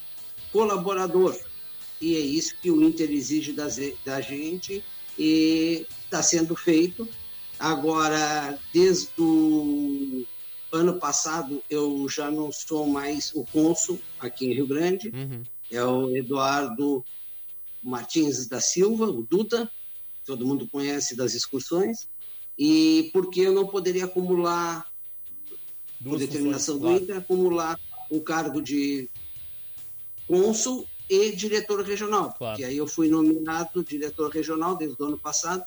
colaborador. 0.52 1.38
E 2.00 2.16
é 2.16 2.20
isso 2.20 2.56
que 2.62 2.72
o 2.72 2.82
Inter 2.82 3.12
exige 3.12 3.54
das, 3.54 3.78
da 4.04 4.20
gente 4.22 4.84
e 5.18 5.86
está 6.04 6.24
sendo 6.24 6.56
feito. 6.56 7.08
Agora, 7.60 8.58
desde 8.74 9.10
o 9.20 10.26
ano 10.72 11.00
passado, 11.00 11.62
eu 11.70 12.08
já 12.10 12.32
não 12.32 12.52
sou 12.52 12.88
mais 12.88 13.32
o 13.36 13.46
cônsul 13.46 14.00
aqui 14.20 14.46
em 14.46 14.54
Rio 14.54 14.66
Grande, 14.66 15.10
uhum. 15.10 15.44
é 15.70 15.84
o 15.84 16.16
Eduardo 16.16 17.06
Martins 17.84 18.48
da 18.48 18.62
Silva, 18.62 19.06
o 19.06 19.22
Duda, 19.22 19.70
todo 20.26 20.46
mundo 20.46 20.68
conhece 20.68 21.16
das 21.16 21.34
excursões, 21.34 22.08
e 22.58 23.10
porque 23.14 23.42
eu 23.42 23.54
não 23.54 23.68
poderia 23.68 24.06
acumular, 24.06 24.86
Duas 26.00 26.14
por 26.14 26.20
determinação 26.20 26.76
funções, 26.76 27.00
do 27.00 27.04
Inter, 27.04 27.18
acumular 27.18 27.80
o 28.12 28.20
cargo 28.22 28.62
de 28.62 29.10
cônsul 30.28 30.86
e 31.10 31.32
diretor 31.32 31.82
regional, 31.82 32.36
claro. 32.38 32.58
que 32.58 32.64
aí 32.64 32.78
eu 32.78 32.86
fui 32.86 33.10
nomeado 33.10 33.84
diretor 33.84 34.30
regional 34.30 34.76
desde 34.76 35.02
o 35.02 35.06
ano 35.06 35.18
passado, 35.18 35.66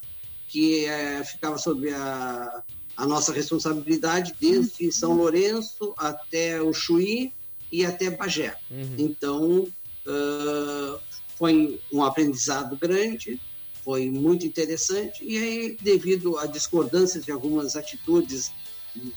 que 0.49 0.85
é, 0.85 1.25
ficava 1.25 1.59
sob 1.59 1.91
a, 1.91 2.63
a 2.97 3.07
nossa 3.07 3.33
responsabilidade 3.33 4.35
desde 4.39 4.87
uhum. 4.87 4.93
São 4.93 5.15
Lourenço 5.15 5.95
até 5.97 6.63
o 6.63 6.73
Chuí 6.73 7.33
e 7.73 7.85
até 7.85 8.11
Bagé. 8.11 8.57
Uhum. 8.71 8.95
Então, 8.99 9.61
uh, 10.07 11.01
foi 11.37 11.81
um 11.93 12.05
aprendizado 12.05 12.77
grande, 12.77 13.41
foi 13.83 14.09
muito 14.11 14.47
interessante, 14.47 15.25
e 15.25 15.37
aí, 15.37 15.79
devido 15.81 16.39
a 16.39 16.47
discordâncias 16.47 17.25
de 17.25 17.33
algumas 17.33 17.75
atitudes 17.75 18.51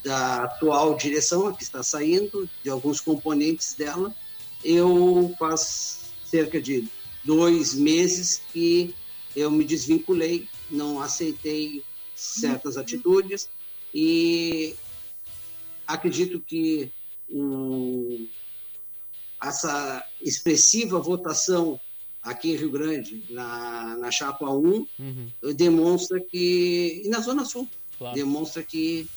da 0.03 0.43
atual 0.43 0.95
direção, 0.95 1.53
que 1.53 1.63
está 1.63 1.83
saindo, 1.83 2.49
de 2.63 2.69
alguns 2.69 2.99
componentes 2.99 3.73
dela, 3.73 4.13
eu 4.63 5.35
faz 5.37 6.11
cerca 6.25 6.61
de 6.61 6.87
dois 7.23 7.73
meses 7.73 8.41
que 8.51 8.95
eu 9.35 9.51
me 9.51 9.63
desvinculei, 9.63 10.47
não 10.69 11.01
aceitei 11.01 11.83
certas 12.15 12.75
uhum. 12.75 12.81
atitudes 12.81 13.49
e 13.93 14.75
acredito 15.85 16.39
que 16.39 16.91
um, 17.29 18.27
essa 19.41 20.03
expressiva 20.21 20.99
votação 20.99 21.79
aqui 22.23 22.51
em 22.51 22.55
Rio 22.55 22.71
Grande, 22.71 23.23
na, 23.29 23.95
na 23.97 24.11
Chapa 24.11 24.49
1, 24.49 24.87
uhum. 24.99 25.31
demonstra 25.55 26.19
que. 26.19 27.01
E 27.05 27.09
na 27.09 27.19
Zona 27.19 27.45
Sul, 27.45 27.67
claro. 27.97 28.15
demonstra 28.15 28.63
que 28.63 29.07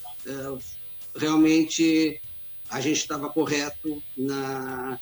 realmente 1.15 2.21
a 2.69 2.81
gente 2.81 2.99
estava 2.99 3.29
correto 3.29 4.03
na, 4.17 4.99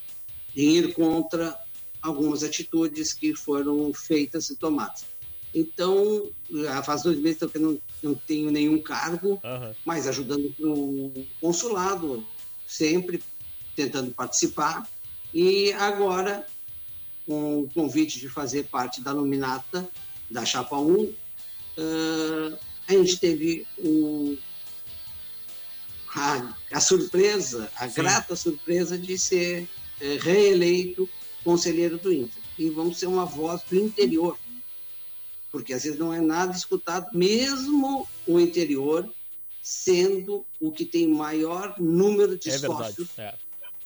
em 0.57 0.77
ir 0.77 0.95
contra 0.95 1.59
algumas 2.01 2.43
atitudes 2.43 3.13
que 3.13 3.35
foram 3.35 3.93
feitas 3.93 4.49
e 4.51 4.57
tomadas. 4.57 5.05
Então, 5.55 6.31
faz 6.85 7.03
dois 7.03 7.19
meses 7.19 7.39
que 7.39 7.57
eu 7.57 7.61
não, 7.61 7.81
não 8.03 8.15
tenho 8.15 8.51
nenhum 8.51 8.81
cargo, 8.81 9.41
uhum. 9.43 9.75
mas 9.85 10.07
ajudando 10.07 10.55
o 10.61 11.27
consulado, 11.41 12.25
sempre 12.67 13.23
tentando 13.75 14.13
participar. 14.13 14.89
E 15.35 15.73
agora 15.73 16.47
com 17.29 17.61
o 17.61 17.69
convite 17.69 18.19
de 18.19 18.29
fazer 18.29 18.65
parte 18.65 19.03
da 19.03 19.13
nominata 19.13 19.87
da 20.31 20.47
Chapa 20.47 20.79
1, 20.79 20.95
uh, 20.95 21.15
a 22.89 22.93
gente 22.93 23.19
teve 23.19 23.67
um, 23.79 24.37
a, 26.19 26.55
a, 26.73 26.81
surpresa, 26.81 27.71
a 27.77 27.89
Sim. 27.89 28.03
grata 28.03 28.35
surpresa 28.35 28.99
de 28.99 29.17
ser 29.17 29.63
uh, 29.63 30.19
reeleito 30.21 31.09
conselheiro 31.45 31.99
do 31.99 32.13
Inter. 32.13 32.43
E 32.59 32.69
vamos 32.71 32.99
ser 32.99 33.07
uma 33.07 33.25
voz 33.25 33.63
do 33.63 33.77
interior, 33.77 34.37
porque 35.53 35.73
às 35.73 35.85
vezes 35.85 35.99
não 35.99 36.13
é 36.13 36.21
nada 36.21 36.53
escutado, 36.53 37.07
mesmo 37.17 38.07
o 38.27 38.41
interior 38.41 39.09
sendo 39.63 40.45
o 40.61 40.73
que 40.73 40.85
tem 40.85 41.07
maior 41.07 41.75
número 41.79 42.37
de 42.37 42.51
é 42.51 42.59
sócios 42.59 43.11
é. 43.19 43.35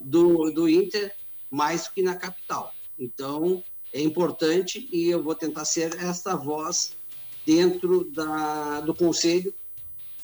do, 0.00 0.50
do 0.50 0.68
Inter, 0.68 1.14
mais 1.50 1.84
do 1.84 1.90
que 1.90 2.02
na 2.02 2.14
capital. 2.14 2.72
Então, 2.98 3.62
é 3.92 4.00
importante 4.00 4.88
e 4.92 5.08
eu 5.08 5.22
vou 5.22 5.34
tentar 5.34 5.64
ser 5.64 5.94
essa 6.00 6.36
voz 6.36 6.96
dentro 7.44 8.04
da, 8.04 8.80
do 8.80 8.94
Conselho 8.94 9.52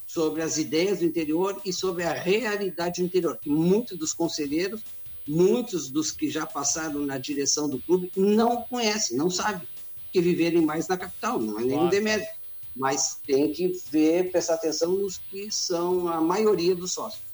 sobre 0.09 0.43
as 0.43 0.57
ideias 0.57 1.01
do 1.01 1.05
interior 1.05 1.61
e 1.67 1.73
sobre 1.73 2.03
a 2.03 2.15
realidade 2.15 3.03
do 3.03 3.07
interior, 3.07 3.39
que 3.39 3.51
muitos 3.51 3.99
dos 3.99 4.15
conselheiros, 4.15 4.81
muitos 5.27 5.91
dos 5.91 6.11
que 6.11 6.31
já 6.31 6.47
passaram 6.47 7.05
na 7.05 7.19
direção 7.19 7.69
do 7.69 7.79
clube 7.79 8.11
não 8.17 8.63
conhecem, 8.63 9.19
não 9.19 9.29
sabem 9.29 9.69
que 10.11 10.23
viverem 10.23 10.63
mais 10.63 10.89
na 10.89 10.97
capital, 10.97 11.39
não 11.39 11.61
é 11.61 11.65
nenhum 11.65 11.91
demérito, 11.91 12.31
mas 12.75 13.21
tem 13.27 13.53
que 13.53 13.71
ver, 13.93 14.33
prestar 14.33 14.55
atenção 14.55 14.93
nos 14.93 15.19
que 15.19 15.51
são 15.51 16.09
a 16.09 16.23
maioria 16.23 16.75
dos 16.75 16.93
sócios. 16.93 17.29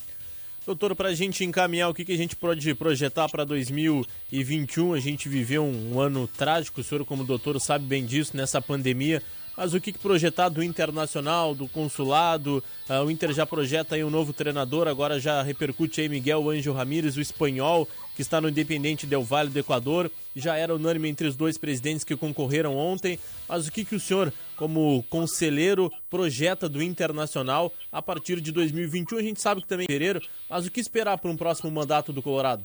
Doutor, 0.66 0.96
para 0.96 1.10
a 1.10 1.14
gente 1.14 1.44
encaminhar 1.44 1.90
o 1.90 1.94
que, 1.94 2.04
que 2.04 2.12
a 2.12 2.16
gente 2.16 2.34
pode 2.34 2.74
projetar 2.74 3.28
para 3.28 3.44
2021, 3.44 4.94
a 4.94 4.98
gente 4.98 5.28
viveu 5.28 5.62
um, 5.62 6.00
ano 6.00 6.26
trágico, 6.26 6.80
o 6.80 6.84
senhor, 6.84 7.04
como 7.04 7.22
doutor, 7.22 7.60
sabe 7.60 7.84
bem 7.84 8.04
disso, 8.04 8.36
nessa 8.36 8.60
pandemia. 8.60 9.22
Mas 9.56 9.72
o 9.72 9.80
que, 9.80 9.92
projetar 9.92 10.48
do 10.48 10.62
Internacional, 10.62 11.54
do 11.54 11.68
Consulado? 11.68 12.62
Uh, 12.88 13.04
o 13.04 13.10
Inter 13.10 13.32
já 13.32 13.46
projeta 13.46 13.94
aí 13.94 14.02
um 14.02 14.10
novo 14.10 14.32
treinador, 14.32 14.88
agora 14.88 15.20
já 15.20 15.42
repercute 15.42 16.00
aí 16.00 16.08
Miguel 16.08 16.50
Ângelo 16.50 16.76
Ramírez, 16.76 17.16
o 17.16 17.20
espanhol, 17.20 17.88
que 18.16 18.22
está 18.22 18.40
no 18.40 18.48
Independente 18.48 19.06
Del 19.06 19.22
Valle 19.22 19.50
do 19.50 19.58
Equador. 19.58 20.10
Já 20.34 20.56
era 20.56 20.74
unânime 20.74 21.08
entre 21.08 21.28
os 21.28 21.36
dois 21.36 21.56
presidentes 21.56 22.02
que 22.02 22.16
concorreram 22.16 22.76
ontem. 22.76 23.18
Mas 23.48 23.68
o 23.68 23.72
que, 23.72 23.84
que 23.84 23.94
o 23.94 24.00
senhor, 24.00 24.32
como 24.56 25.04
conselheiro, 25.08 25.90
projeta 26.10 26.68
do 26.68 26.82
Internacional 26.82 27.72
a 27.92 28.02
partir 28.02 28.40
de 28.40 28.50
2021? 28.50 29.18
A 29.18 29.22
gente 29.22 29.40
sabe 29.40 29.62
que 29.62 29.68
também 29.68 29.84
é 29.84 29.86
fevereiro, 29.86 30.20
mas 30.50 30.66
o 30.66 30.70
que 30.70 30.80
esperar 30.80 31.16
para 31.16 31.30
um 31.30 31.36
próximo 31.36 31.70
mandato 31.70 32.12
do 32.12 32.20
Colorado? 32.20 32.64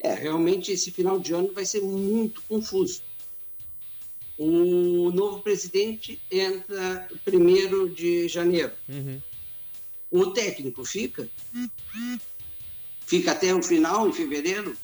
É, 0.00 0.14
realmente 0.14 0.72
esse 0.72 0.90
final 0.90 1.18
de 1.18 1.34
ano 1.34 1.52
vai 1.54 1.66
ser 1.66 1.82
muito 1.82 2.42
confuso 2.48 3.02
o 4.38 5.10
novo 5.12 5.42
presidente 5.42 6.20
entra 6.30 7.08
primeiro 7.24 7.88
de 7.88 8.28
janeiro. 8.28 8.72
Uhum. 8.88 9.20
O 10.10 10.26
técnico 10.26 10.84
fica? 10.84 11.28
Fica 13.06 13.32
até 13.32 13.54
o 13.54 13.62
final, 13.62 14.08
em 14.08 14.12
fevereiro. 14.12 14.76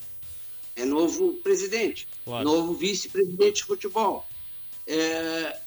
É 0.76 0.84
novo 0.84 1.34
presidente, 1.42 2.08
claro. 2.24 2.44
novo 2.44 2.74
vice-presidente 2.74 3.56
de 3.56 3.64
futebol. 3.64 4.26
É, 4.86 5.58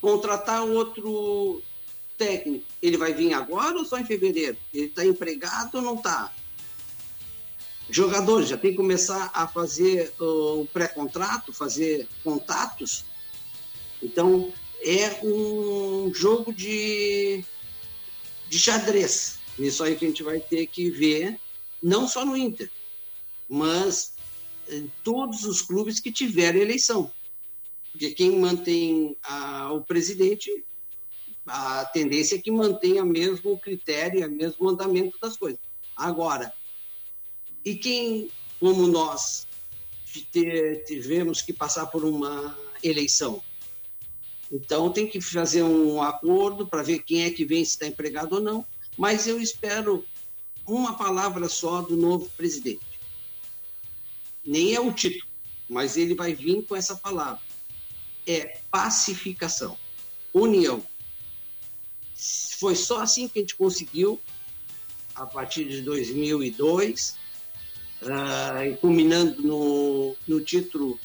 contratar 0.00 0.62
outro 0.62 1.62
técnico, 2.16 2.66
ele 2.82 2.96
vai 2.96 3.14
vir 3.14 3.32
agora 3.32 3.78
ou 3.78 3.84
só 3.84 3.98
em 3.98 4.04
fevereiro? 4.04 4.56
Ele 4.74 4.86
está 4.86 5.04
empregado 5.04 5.76
ou 5.76 5.82
não 5.82 5.94
está? 5.94 6.32
Jogadores 7.88 8.48
já 8.48 8.58
tem 8.58 8.72
que 8.72 8.76
começar 8.76 9.30
a 9.32 9.46
fazer 9.46 10.12
o 10.20 10.66
pré-contrato, 10.72 11.52
fazer 11.52 12.06
contatos 12.22 13.04
então, 14.02 14.52
é 14.82 15.24
um 15.24 16.12
jogo 16.14 16.52
de, 16.52 17.44
de 18.48 18.58
xadrez. 18.58 19.38
Isso 19.58 19.82
aí 19.82 19.96
que 19.96 20.04
a 20.04 20.08
gente 20.08 20.22
vai 20.22 20.38
ter 20.38 20.66
que 20.66 20.88
ver, 20.88 21.38
não 21.82 22.06
só 22.06 22.24
no 22.24 22.36
Inter, 22.36 22.70
mas 23.48 24.12
em 24.68 24.90
todos 25.02 25.44
os 25.44 25.62
clubes 25.62 25.98
que 25.98 26.12
tiverem 26.12 26.62
eleição. 26.62 27.10
Porque 27.90 28.10
quem 28.12 28.38
mantém 28.38 29.16
a, 29.22 29.72
o 29.72 29.82
presidente, 29.82 30.64
a 31.46 31.84
tendência 31.86 32.36
é 32.36 32.40
que 32.40 32.50
mantenha 32.50 33.02
o 33.02 33.06
mesmo 33.06 33.58
critério, 33.58 34.26
o 34.28 34.30
mesmo 34.30 34.68
andamento 34.68 35.18
das 35.20 35.36
coisas. 35.36 35.58
Agora, 35.96 36.52
e 37.64 37.74
quem, 37.74 38.30
como 38.60 38.86
nós, 38.86 39.48
tivemos 40.86 41.42
que 41.42 41.52
passar 41.52 41.86
por 41.86 42.04
uma 42.04 42.56
eleição. 42.82 43.42
Então 44.50 44.90
tem 44.90 45.06
que 45.06 45.20
fazer 45.20 45.62
um 45.62 46.02
acordo 46.02 46.66
para 46.66 46.82
ver 46.82 47.00
quem 47.00 47.24
é 47.24 47.30
que 47.30 47.44
vem, 47.44 47.64
se 47.64 47.72
está 47.72 47.86
empregado 47.86 48.36
ou 48.36 48.40
não. 48.40 48.64
Mas 48.96 49.26
eu 49.26 49.40
espero 49.40 50.04
uma 50.66 50.96
palavra 50.96 51.48
só 51.48 51.82
do 51.82 51.96
novo 51.96 52.28
presidente. 52.30 52.80
Nem 54.44 54.74
é 54.74 54.80
o 54.80 54.92
título, 54.92 55.30
mas 55.68 55.96
ele 55.96 56.14
vai 56.14 56.34
vir 56.34 56.62
com 56.64 56.74
essa 56.74 56.96
palavra. 56.96 57.42
É 58.26 58.60
pacificação, 58.70 59.76
união. 60.32 60.82
Foi 62.58 62.74
só 62.74 63.00
assim 63.00 63.28
que 63.28 63.38
a 63.38 63.42
gente 63.42 63.54
conseguiu, 63.54 64.20
a 65.14 65.26
partir 65.26 65.64
de 65.68 65.82
2002, 65.82 67.16
uh, 68.02 68.76
culminando 68.78 69.42
no, 69.42 70.16
no 70.26 70.40
título 70.40 70.98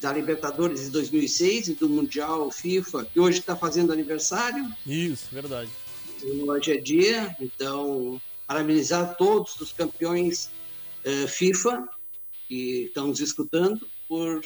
da 0.00 0.12
Libertadores 0.12 0.82
de 0.84 0.90
2006 0.90 1.68
e 1.68 1.74
do 1.74 1.88
Mundial 1.88 2.50
FIFA, 2.50 3.04
que 3.04 3.18
hoje 3.18 3.38
está 3.38 3.56
fazendo 3.56 3.92
aniversário. 3.92 4.70
Isso, 4.86 5.28
verdade. 5.32 5.70
Hoje 6.46 6.72
é 6.72 6.76
dia, 6.76 7.36
então, 7.40 8.20
parabenizar 8.46 9.16
todos 9.16 9.60
os 9.60 9.72
campeões 9.72 10.50
uh, 11.04 11.28
FIFA 11.28 11.88
que 12.48 12.84
estão 12.86 13.08
nos 13.08 13.20
escutando 13.20 13.86
por 14.08 14.42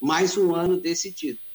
mais 0.00 0.36
um 0.36 0.54
ano 0.54 0.80
desse 0.80 1.12
título. 1.12 1.46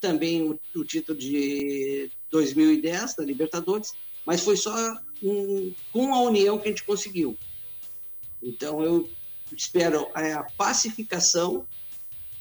Também 0.00 0.42
o, 0.42 0.60
o 0.74 0.84
título 0.84 1.18
de 1.18 2.10
2010 2.30 3.16
da 3.16 3.24
Libertadores, 3.24 3.92
mas 4.24 4.42
foi 4.42 4.56
só 4.56 4.74
um, 5.22 5.72
com 5.92 6.14
a 6.14 6.20
união 6.20 6.58
que 6.58 6.68
a 6.68 6.70
gente 6.70 6.84
conseguiu. 6.84 7.36
Então 8.42 8.82
eu 8.82 9.08
espero 9.56 10.08
a 10.14 10.42
pacificação, 10.56 11.66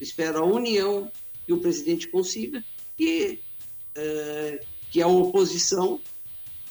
espero 0.06 0.40
a 0.40 0.46
união 0.46 1.12
que 1.46 1.54
o 1.54 1.60
presidente 1.60 2.08
consiga 2.08 2.64
e 2.98 3.40
uh, 3.98 4.66
que 4.92 5.02
a 5.02 5.08
oposição 5.08 6.00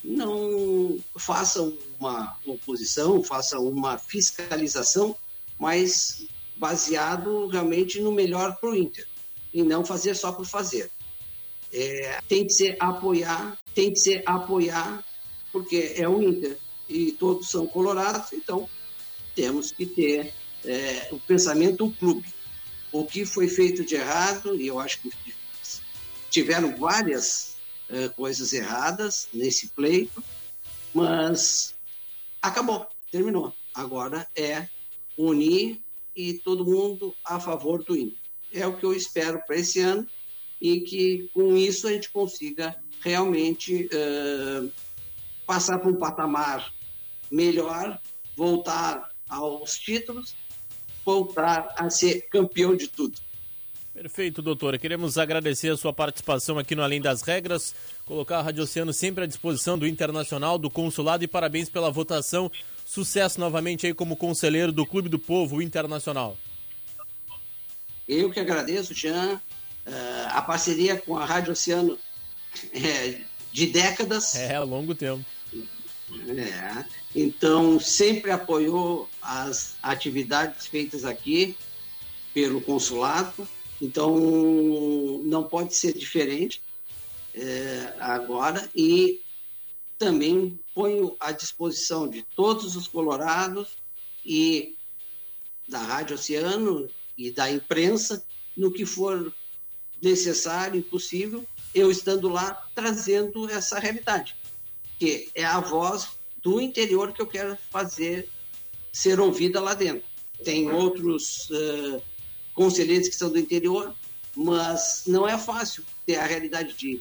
não 0.03 0.99
faça 1.17 1.62
uma 1.99 2.38
oposição, 2.47 3.23
faça 3.23 3.59
uma 3.59 3.99
fiscalização, 3.99 5.17
mas 5.59 6.26
baseado 6.57 7.47
realmente 7.47 8.00
no 8.00 8.12
melhor 8.12 8.57
para 8.57 8.71
o 8.71 8.76
Inter 8.76 9.07
e 9.53 9.62
não 9.62 9.85
fazer 9.85 10.14
só 10.14 10.33
por 10.33 10.45
fazer. 10.45 10.91
É, 11.73 12.21
tem 12.29 12.47
que 12.47 12.53
ser 12.53 12.76
apoiar, 12.79 13.59
tem 13.75 13.93
que 13.93 13.99
ser 13.99 14.23
apoiar, 14.26 15.05
porque 15.50 15.95
é 15.97 16.09
o 16.09 16.23
Inter 16.23 16.59
e 16.88 17.12
todos 17.12 17.49
são 17.49 17.67
colorados, 17.67 18.33
então 18.33 18.69
temos 19.35 19.73
que 19.73 19.87
ter 19.87 20.33
é, 20.64 21.09
o 21.11 21.19
pensamento 21.19 21.87
do 21.87 21.91
clube. 21.93 22.34
O 22.95 23.05
que 23.05 23.27
foi 23.27 23.49
feito 23.49 23.85
de 23.85 23.97
errado, 23.97 24.55
e 24.55 24.69
eu 24.69 24.79
acho 24.79 25.01
que 25.01 25.11
tiveram 26.31 26.77
várias 26.77 27.57
é, 27.89 28.09
coisas 28.09 28.53
erradas 28.53 29.27
nesse 29.35 29.67
pleito, 29.71 30.23
mas 30.95 31.75
acabou, 32.41 32.87
terminou. 33.11 33.53
Agora 33.75 34.29
é 34.37 34.69
unir 35.19 35.83
e 36.15 36.35
todo 36.35 36.65
mundo 36.65 37.13
a 37.25 37.41
favor 37.41 37.83
do 37.83 37.97
Inter. 37.97 38.17
É 38.53 38.65
o 38.65 38.77
que 38.77 38.87
eu 38.87 38.93
espero 38.95 39.43
para 39.45 39.57
esse 39.57 39.81
ano 39.81 40.07
e 40.61 40.83
que 40.83 41.29
com 41.35 41.57
isso 41.57 41.89
a 41.89 41.93
gente 41.93 42.11
consiga 42.11 42.81
realmente 43.01 43.89
uh, 43.93 44.71
passar 45.45 45.81
para 45.81 45.91
um 45.91 45.97
patamar 45.97 46.73
melhor, 47.29 48.01
voltar 48.37 49.11
aos 49.29 49.77
títulos, 49.79 50.37
voltar 51.05 51.75
a 51.77 51.91
ser 51.91 52.23
campeão 52.31 52.77
de 52.77 52.89
tudo. 52.89 53.19
Perfeito, 53.95 54.43
doutora. 54.43 54.77
Queremos 54.77 55.17
agradecer 55.17 55.71
a 55.71 55.77
sua 55.77 55.93
participação 55.93 56.59
aqui 56.59 56.75
no 56.75 56.83
Além 56.83 57.01
das 57.01 57.23
Regras, 57.23 57.73
colocar 58.05 58.39
a 58.39 58.43
Rádio 58.43 58.65
Oceano 58.65 58.93
sempre 58.93 59.23
à 59.23 59.27
disposição 59.27 59.79
do 59.79 59.87
Internacional, 59.87 60.59
do 60.59 60.69
Consulado 60.69 61.23
e 61.23 61.29
parabéns 61.29 61.69
pela 61.69 61.93
votação. 61.93 62.51
Sucesso 62.85 63.38
novamente 63.38 63.87
aí 63.87 63.95
como 63.95 64.17
conselheiro 64.17 64.73
do 64.73 64.85
Clube 64.85 65.09
do 65.09 65.19
Povo 65.19 65.62
Internacional. 65.62 66.37
Eu 68.09 68.31
que 68.31 68.40
agradeço, 68.40 68.93
Jean. 68.93 69.40
Uh, 69.87 69.90
a 70.31 70.43
parceria 70.43 70.97
com 70.97 71.17
a 71.17 71.25
Rádio 71.25 71.53
Oceano 71.53 71.97
é 72.73 73.21
de 73.53 73.67
décadas. 73.67 74.35
É, 74.35 74.59
longo 74.59 74.95
tempo. 74.95 75.25
É, 76.37 76.85
então, 77.14 77.79
sempre 77.79 78.31
apoiou 78.31 79.09
as 79.22 79.77
atividades 79.83 80.66
feitas 80.66 81.05
aqui 81.05 81.57
pelo 82.33 82.61
consulado. 82.61 83.46
Então, 83.81 85.20
não 85.24 85.44
pode 85.44 85.74
ser 85.77 85.96
diferente 85.96 86.61
é, 87.35 87.94
agora. 88.00 88.68
E 88.74 89.20
também 89.96 90.59
ponho 90.74 91.16
à 91.20 91.31
disposição 91.31 92.09
de 92.09 92.22
todos 92.35 92.74
os 92.74 92.88
colorados 92.88 93.77
e 94.24 94.77
da 95.68 95.79
Rádio 95.79 96.16
Oceano 96.16 96.90
e 97.16 97.31
da 97.31 97.50
imprensa 97.50 98.24
no 98.57 98.72
que 98.72 98.85
for 98.85 99.33
necessário 100.03 100.81
e 100.81 100.83
possível, 100.83 101.46
eu 101.74 101.90
estando 101.90 102.29
lá 102.29 102.68
trazendo 102.74 103.48
essa 103.48 103.79
realidade 103.79 104.37
que 104.98 105.31
é 105.35 105.44
a 105.44 105.61
voz 105.61 106.09
do 106.44 106.61
interior 106.61 107.12
que 107.12 107.22
eu 107.22 107.26
quero 107.26 107.57
fazer 107.70 108.28
ser 108.92 109.18
ouvida 109.18 109.61
lá 109.61 109.72
dentro. 109.74 110.04
Tem 110.44 110.70
outros 110.70 111.48
uh, 111.50 112.02
conselheiros 112.52 113.09
que 113.09 113.16
são 113.16 113.30
do 113.30 113.38
interior, 113.38 113.94
mas 114.37 115.04
não 115.07 115.26
é 115.26 115.38
fácil 115.38 115.83
ter 116.07 116.16
a 116.16 116.26
realidade 116.26 116.74
de 116.74 117.00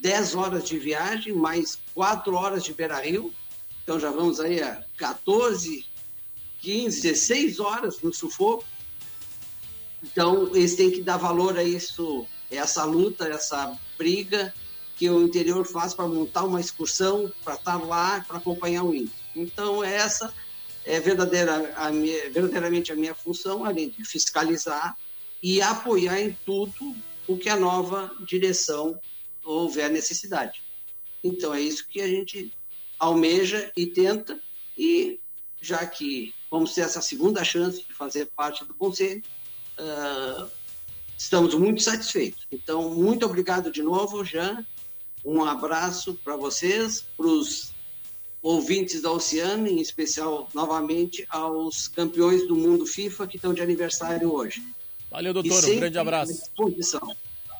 10 0.00 0.34
horas 0.34 0.64
de 0.64 0.78
viagem, 0.78 1.34
mais 1.34 1.78
4 1.94 2.34
horas 2.34 2.64
de 2.64 2.72
Beira-Rio, 2.72 3.32
então 3.84 4.00
já 4.00 4.10
vamos 4.10 4.40
aí 4.40 4.62
a 4.62 4.82
14, 4.96 5.84
15, 6.60 7.02
16 7.02 7.60
horas 7.60 8.00
no 8.00 8.12
sufoco. 8.12 8.64
Então, 10.02 10.48
eles 10.54 10.74
têm 10.74 10.90
que 10.90 11.02
dar 11.02 11.16
valor 11.16 11.56
a 11.56 11.62
isso, 11.62 12.26
essa 12.50 12.84
luta, 12.84 13.28
essa 13.28 13.78
briga, 13.96 14.52
que 15.02 15.10
o 15.10 15.24
interior 15.24 15.66
faz 15.66 15.92
para 15.92 16.06
montar 16.06 16.44
uma 16.44 16.60
excursão, 16.60 17.32
para 17.42 17.54
estar 17.54 17.76
tá 17.76 17.84
lá, 17.84 18.20
para 18.20 18.36
acompanhar 18.36 18.84
o 18.84 18.94
índio. 18.94 19.10
Então, 19.34 19.82
essa 19.82 20.32
é 20.84 21.00
verdadeira, 21.00 21.74
a 21.74 21.90
minha, 21.90 22.30
verdadeiramente 22.30 22.92
a 22.92 22.94
minha 22.94 23.12
função, 23.12 23.64
além 23.64 23.88
de 23.88 24.04
fiscalizar 24.04 24.96
e 25.42 25.60
apoiar 25.60 26.20
em 26.20 26.38
tudo 26.46 26.94
o 27.26 27.36
que 27.36 27.48
a 27.48 27.56
nova 27.56 28.14
direção 28.24 28.96
houver 29.44 29.90
necessidade. 29.90 30.62
Então, 31.24 31.52
é 31.52 31.60
isso 31.60 31.88
que 31.88 32.00
a 32.00 32.06
gente 32.06 32.56
almeja 32.96 33.72
e 33.76 33.86
tenta, 33.86 34.40
e 34.78 35.18
já 35.60 35.84
que 35.84 36.32
vamos 36.48 36.74
ter 36.74 36.82
essa 36.82 37.02
segunda 37.02 37.42
chance 37.42 37.84
de 37.84 37.92
fazer 37.92 38.26
parte 38.36 38.64
do 38.64 38.72
conselho, 38.72 39.20
uh, 39.80 40.48
estamos 41.18 41.54
muito 41.56 41.82
satisfeitos. 41.82 42.46
Então, 42.52 42.88
muito 42.94 43.26
obrigado 43.26 43.68
de 43.72 43.82
novo, 43.82 44.24
Jean, 44.24 44.64
um 45.24 45.44
abraço 45.44 46.14
para 46.24 46.36
vocês, 46.36 47.04
para 47.16 47.26
os 47.26 47.72
ouvintes 48.42 49.00
da 49.00 49.10
Oceano, 49.10 49.68
em 49.68 49.80
especial, 49.80 50.48
novamente, 50.52 51.24
aos 51.30 51.88
campeões 51.88 52.46
do 52.48 52.56
mundo 52.56 52.84
FIFA 52.84 53.26
que 53.26 53.36
estão 53.36 53.54
de 53.54 53.62
aniversário 53.62 54.32
hoje. 54.32 54.62
Valeu, 55.10 55.32
doutor. 55.32 55.64
Um 55.64 55.76
grande 55.76 55.98
abraço. 55.98 56.42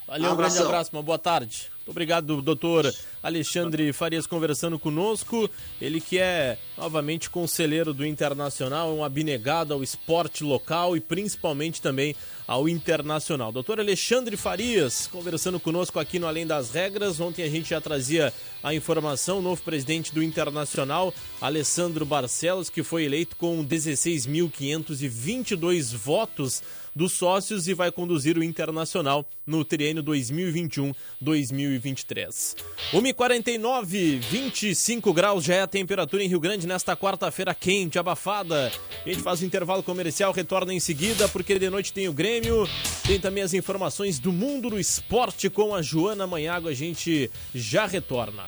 Valeu, 0.07 0.33
um 0.33 0.37
grande 0.37 0.59
abraço. 0.59 0.91
Uma 0.93 1.03
boa 1.03 1.19
tarde. 1.19 1.72
Muito 1.83 1.91
obrigado, 1.91 2.41
doutor 2.41 2.95
Alexandre 3.21 3.93
Farias, 3.93 4.25
conversando 4.25 4.79
conosco. 4.79 5.51
Ele 5.81 6.01
que 6.01 6.17
é 6.17 6.57
novamente 6.79 7.29
conselheiro 7.29 7.93
do 7.93 8.07
Internacional, 8.07 8.95
um 8.95 9.03
abnegado 9.03 9.75
ao 9.75 9.83
esporte 9.83 10.45
local 10.45 10.97
e 10.97 11.01
principalmente 11.01 11.83
também 11.83 12.15
ao 12.47 12.69
internacional. 12.69 13.51
Doutor 13.51 13.81
Alexandre 13.81 14.37
Farias, 14.37 15.09
conversando 15.09 15.59
conosco 15.59 15.99
aqui 15.99 16.21
no 16.21 16.29
Além 16.29 16.47
das 16.47 16.71
Regras. 16.71 17.19
Ontem 17.19 17.43
a 17.43 17.51
gente 17.51 17.71
já 17.71 17.81
trazia 17.81 18.33
a 18.63 18.73
informação, 18.73 19.41
o 19.41 19.43
novo 19.43 19.61
presidente 19.61 20.15
do 20.15 20.23
Internacional, 20.23 21.13
Alessandro 21.41 22.07
Barcelos, 22.07 22.71
que 22.71 22.85
foi 22.85 23.07
eleito 23.07 23.35
com 23.35 23.67
16.522 23.67 25.97
votos 25.97 26.63
dos 26.95 27.13
sócios 27.13 27.67
e 27.69 27.75
vai 27.75 27.91
conduzir 27.91 28.37
o 28.37 28.45
Internacional 28.45 29.27
no 29.47 29.65
triênio 29.65 30.03
2021-2023. 30.03 32.57
1h49, 32.93 34.19
25 34.19 35.13
graus 35.13 35.45
já 35.45 35.55
é 35.55 35.63
a 35.63 35.67
temperatura 35.67 36.23
em 36.23 36.29
Rio 36.29 36.41
Grande 36.41 36.67
nesta 36.67 36.97
quarta-feira 36.97 37.55
quente, 37.55 37.99
abafada. 37.99 38.73
A 39.05 39.09
gente 39.09 39.23
faz 39.23 39.41
o 39.41 39.45
intervalo 39.45 39.83
comercial, 39.83 40.33
retorna 40.33 40.75
em 40.75 40.81
seguida, 40.81 41.29
porque 41.29 41.59
de 41.59 41.71
noite 41.71 41.93
tem 41.93 42.09
o 42.09 42.13
Grêmio, 42.13 42.69
tem 43.07 43.19
também 43.19 43.43
as 43.43 43.55
informações 43.55 44.19
do 44.19 44.33
mundo 44.33 44.71
do 44.71 44.79
esporte 44.79 45.51
com 45.51 45.75
a 45.75 45.83
Joana 45.83 46.27
Manhago. 46.27 46.69
A 46.69 46.75
gente 46.75 47.31
já 47.55 47.87
retorna. 47.87 48.45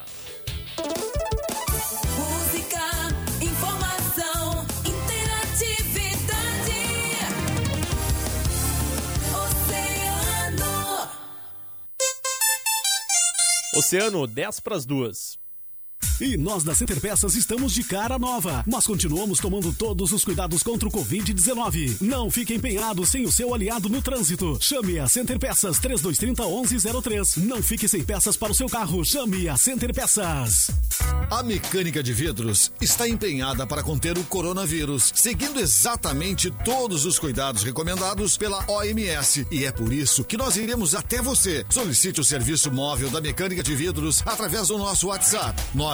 Oceano, 13.76 14.24
10 14.26 14.60
para 14.60 14.76
as 14.76 14.87
duas. 14.87 15.37
E 16.21 16.37
nós 16.37 16.62
da 16.62 16.75
Center 16.75 17.01
Peças 17.01 17.35
estamos 17.35 17.73
de 17.73 17.83
cara 17.83 18.19
nova, 18.19 18.64
mas 18.67 18.87
continuamos 18.87 19.40
tomando 19.40 19.73
todos 19.73 20.12
os 20.12 20.25
cuidados 20.25 20.62
contra 20.62 20.88
o 20.88 20.93
Covid-19. 20.93 22.01
Não 22.01 22.31
fique 22.31 22.55
empenhado 22.55 23.05
sem 23.05 23.25
o 23.25 23.33
seu 23.33 23.53
aliado 23.53 23.88
no 23.88 24.01
trânsito. 24.01 24.57
Chame 24.61 24.99
a 24.99 25.09
Center 25.09 25.38
Peças 25.38 25.79
3230 25.79 26.45
1103. 26.45 27.37
Não 27.38 27.62
fique 27.62 27.88
sem 27.88 28.05
peças 28.05 28.37
para 28.37 28.53
o 28.53 28.55
seu 28.55 28.69
carro. 28.69 29.05
Chame 29.05 29.49
a 29.49 29.57
Center 29.57 29.93
Peças. 29.93 30.71
A 31.31 31.43
mecânica 31.43 32.03
de 32.03 32.12
vidros 32.12 32.71
está 32.81 33.09
empenhada 33.09 33.67
para 33.67 33.83
conter 33.83 34.17
o 34.17 34.25
coronavírus, 34.25 35.12
seguindo 35.17 35.59
exatamente 35.59 36.51
todos 36.64 37.05
os 37.07 37.19
cuidados 37.19 37.62
recomendados 37.64 38.37
pela 38.37 38.64
OMS. 38.71 39.47
E 39.51 39.64
é 39.64 39.73
por 39.73 39.93
isso 39.93 40.23
que 40.23 40.37
nós 40.37 40.57
iremos 40.57 40.95
até 40.95 41.21
você. 41.21 41.64
Solicite 41.69 42.21
o 42.21 42.25
serviço 42.25 42.71
móvel 42.71 43.11
da 43.11 43.21
mecânica 43.21 43.62
de 43.62 43.75
vidros 43.75 44.23
através 44.25 44.69
do 44.69 44.79
nosso 44.79 45.09
WhatsApp 45.09 45.61
999 45.75 45.93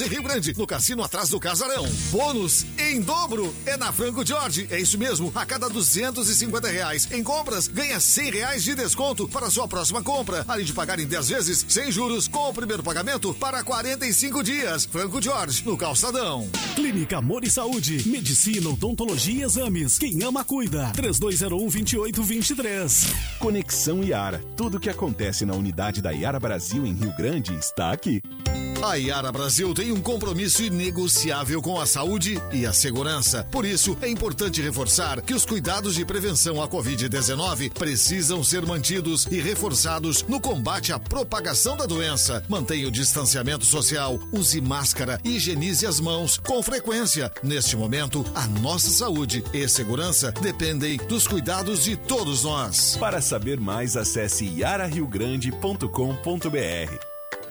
em 0.00 0.08
Rio 0.08 0.22
Grande, 0.22 0.54
no 0.56 0.66
cassino 0.66 1.02
atrás 1.02 1.28
do 1.28 1.40
Casarão. 1.40 1.86
Bônus 2.10 2.64
em 2.78 3.00
dobro 3.00 3.52
é 3.64 3.76
na 3.76 3.92
Franco 3.92 4.26
Jorge. 4.26 4.66
É 4.70 4.80
isso 4.80 4.98
mesmo, 4.98 5.30
a 5.34 5.44
cada 5.44 5.68
250 5.68 6.68
reais 6.68 7.08
em 7.12 7.22
compras, 7.22 7.68
ganha 7.68 8.00
100 8.00 8.30
reais 8.30 8.64
de 8.64 8.74
desconto 8.74 9.28
para 9.28 9.50
sua 9.50 9.68
próxima 9.68 10.02
compra. 10.02 10.42
Além 10.48 10.64
de 10.64 10.72
pagar 10.72 10.98
em 10.98 11.06
10 11.06 11.28
vezes, 11.28 11.66
sem 11.68 11.92
juros, 11.92 12.26
com 12.28 12.48
o 12.48 12.54
primeiro 12.54 12.82
pagamento 12.82 13.34
para 13.34 13.62
45 13.62 14.42
dias. 14.42 14.86
Franco 14.86 15.20
Jorge, 15.22 15.62
no 15.64 15.76
Calçadão. 15.76 16.48
Clínica 16.74 17.18
Amor 17.18 17.44
e 17.44 17.50
Saúde, 17.50 18.08
Medicina, 18.08 18.70
Odontologia 18.70 19.40
e 19.40 19.42
Exames. 19.42 19.98
Quem 19.98 20.22
ama, 20.22 20.42
cuida. 20.44 20.92
3201-2823. 20.96 23.06
Conexão 23.38 24.02
Iara. 24.02 24.42
Tudo 24.56 24.76
o 24.76 24.80
que 24.80 24.90
acontece 24.90 25.44
na 25.44 25.54
unidade 25.54 26.02
da 26.02 26.12
Iara 26.12 26.40
Brasil 26.40 26.86
em 26.86 26.94
Rio 26.94 27.14
Grande 27.16 27.54
está 27.54 27.92
aqui. 27.92 28.20
Iara 28.94 29.32
Brasil 29.32 29.74
tem 29.74 29.90
um 29.90 30.00
compromisso 30.00 30.62
inegociável 30.62 31.60
com 31.60 31.80
a 31.80 31.86
saúde 31.86 32.40
e 32.52 32.64
a 32.64 32.72
segurança. 32.72 33.44
Por 33.50 33.64
isso, 33.64 33.96
é 34.00 34.08
importante 34.08 34.62
reforçar 34.62 35.20
que 35.20 35.34
os 35.34 35.44
cuidados 35.44 35.94
de 35.94 36.04
prevenção 36.04 36.62
à 36.62 36.68
Covid-19 36.68 37.72
precisam 37.72 38.44
ser 38.44 38.64
mantidos 38.64 39.26
e 39.30 39.40
reforçados 39.40 40.22
no 40.24 40.40
combate 40.40 40.92
à 40.92 40.98
propagação 40.98 41.76
da 41.76 41.86
doença. 41.86 42.44
Mantenha 42.48 42.88
o 42.88 42.90
distanciamento 42.90 43.64
social, 43.64 44.18
use 44.32 44.60
máscara 44.60 45.20
higienize 45.24 45.86
as 45.86 45.98
mãos 45.98 46.38
com 46.38 46.62
frequência. 46.62 47.32
Neste 47.42 47.76
momento, 47.76 48.24
a 48.34 48.46
nossa 48.46 48.90
saúde 48.90 49.42
e 49.52 49.68
segurança 49.68 50.32
dependem 50.40 50.98
dos 51.08 51.26
cuidados 51.26 51.84
de 51.84 51.96
todos 51.96 52.44
nós. 52.44 52.96
Para 52.98 53.20
saber 53.20 53.58
mais, 53.58 53.96
acesse 53.96 54.44
iarariogrande.com.br. 54.44 57.15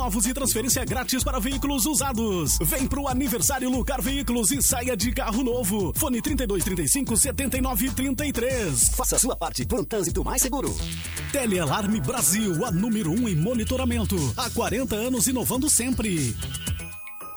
e 0.00 0.32
transferência 0.32 0.82
grátis 0.82 1.22
para 1.22 1.38
veículos 1.38 1.84
usados. 1.84 2.58
Vem 2.62 2.86
pro 2.86 3.06
aniversário 3.06 3.70
Lucar 3.70 4.00
Veículos 4.00 4.50
e 4.50 4.62
saia 4.62 4.96
de 4.96 5.12
carro 5.12 5.44
novo. 5.44 5.92
Fone 5.94 6.22
3235 6.22 7.16
7933. 7.16 8.88
Faça 8.96 9.18
sua 9.18 9.36
parte 9.36 9.66
por 9.66 9.80
um 9.80 9.84
trânsito 9.84 10.24
mais 10.24 10.40
seguro. 10.40 10.74
Telealarme 11.30 12.00
Brasil, 12.00 12.64
a 12.64 12.70
número 12.70 13.10
1 13.10 13.14
um 13.14 13.28
em 13.28 13.36
monitoramento. 13.36 14.16
Há 14.38 14.48
40 14.48 14.96
anos 14.96 15.26
inovando 15.26 15.68
sempre. 15.68 16.34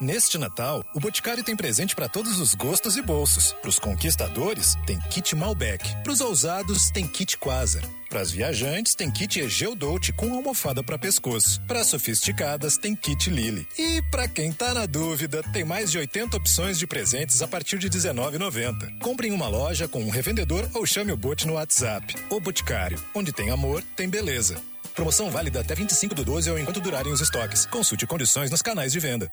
Neste 0.03 0.37
Natal, 0.37 0.83
o 0.93 0.99
Boticário 0.99 1.45
tem 1.45 1.55
presente 1.55 1.95
para 1.95 2.09
todos 2.09 2.37
os 2.37 2.53
gostos 2.53 2.97
e 2.97 3.01
bolsos. 3.01 3.53
Para 3.53 3.69
os 3.69 3.79
conquistadores, 3.79 4.75
tem 4.85 4.99
kit 4.99 5.33
Malbec. 5.33 5.81
Para 6.03 6.11
os 6.11 6.19
ousados, 6.19 6.91
tem 6.91 7.07
kit 7.07 7.37
Quasar. 7.37 7.85
Para 8.09 8.19
as 8.19 8.29
viajantes, 8.29 8.95
tem 8.95 9.09
kit 9.09 9.39
Egeu 9.39 9.73
Dolce 9.73 10.11
com 10.11 10.33
almofada 10.33 10.83
para 10.83 10.99
pescoço. 10.99 11.61
Para 11.69 11.79
as 11.79 11.87
sofisticadas, 11.87 12.77
tem 12.77 12.97
kit 12.97 13.29
Lily. 13.29 13.65
E 13.79 14.01
para 14.11 14.27
quem 14.27 14.51
tá 14.51 14.73
na 14.73 14.85
dúvida, 14.85 15.41
tem 15.53 15.63
mais 15.63 15.89
de 15.89 15.97
80 15.97 16.35
opções 16.35 16.77
de 16.77 16.85
presentes 16.85 17.41
a 17.41 17.47
partir 17.47 17.79
de 17.79 17.87
R$19,90. 17.87 18.99
Compre 18.99 19.29
em 19.29 19.31
uma 19.31 19.47
loja 19.47 19.87
com 19.87 20.03
um 20.03 20.09
revendedor 20.09 20.69
ou 20.73 20.85
chame 20.85 21.13
o 21.13 21.17
Bote 21.17 21.47
no 21.47 21.53
WhatsApp. 21.53 22.13
O 22.29 22.41
Boticário, 22.41 23.01
onde 23.15 23.31
tem 23.31 23.51
amor, 23.51 23.81
tem 23.95 24.09
beleza. 24.09 24.61
Promoção 24.93 25.31
válida 25.31 25.61
até 25.61 25.73
25 25.73 26.13
do 26.13 26.25
12 26.25 26.51
ou 26.51 26.59
enquanto 26.59 26.81
durarem 26.81 27.13
os 27.13 27.21
estoques. 27.21 27.65
Consulte 27.65 28.05
condições 28.05 28.51
nos 28.51 28.61
canais 28.61 28.91
de 28.91 28.99
venda. 28.99 29.31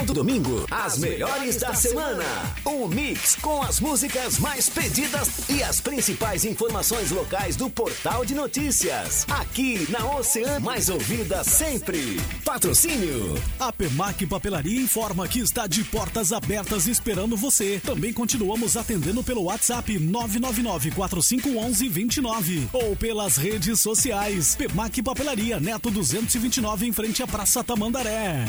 Todo 0.00 0.14
domingo, 0.14 0.66
as 0.70 0.96
melhores 0.96 1.56
da 1.56 1.74
semana. 1.74 2.24
Um 2.66 2.88
mix 2.88 3.36
com 3.36 3.60
as 3.60 3.80
músicas 3.80 4.38
mais 4.38 4.66
pedidas 4.66 5.28
e 5.46 5.62
as 5.62 5.78
principais 5.78 6.46
informações 6.46 7.10
locais 7.10 7.54
do 7.54 7.68
portal 7.68 8.24
de 8.24 8.34
notícias. 8.34 9.26
Aqui 9.28 9.86
na 9.90 10.02
Oceano, 10.16 10.64
mais 10.64 10.88
ouvida 10.88 11.44
sempre. 11.44 12.18
Patrocínio. 12.42 13.34
A 13.58 13.70
Pemac 13.70 14.24
Papelaria 14.24 14.80
informa 14.80 15.28
que 15.28 15.40
está 15.40 15.66
de 15.66 15.84
portas 15.84 16.32
abertas 16.32 16.86
esperando 16.86 17.36
você. 17.36 17.78
Também 17.84 18.10
continuamos 18.10 18.78
atendendo 18.78 19.22
pelo 19.22 19.42
WhatsApp 19.42 19.98
999 19.98 20.92
4511 20.92 21.88
29 21.90 22.68
ou 22.72 22.96
pelas 22.96 23.36
redes 23.36 23.80
sociais. 23.80 24.56
Pemac 24.56 25.02
Papelaria, 25.02 25.60
Neto 25.60 25.90
229 25.90 26.86
em 26.86 26.92
frente 26.92 27.22
à 27.22 27.26
Praça 27.26 27.62
Tamandaré. 27.62 28.46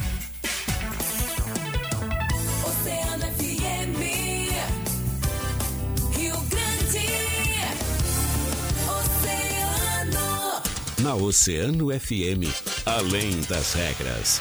Na 11.02 11.16
Oceano 11.16 11.88
FM, 11.88 12.46
além 12.86 13.42
das 13.50 13.74
regras. 13.74 14.40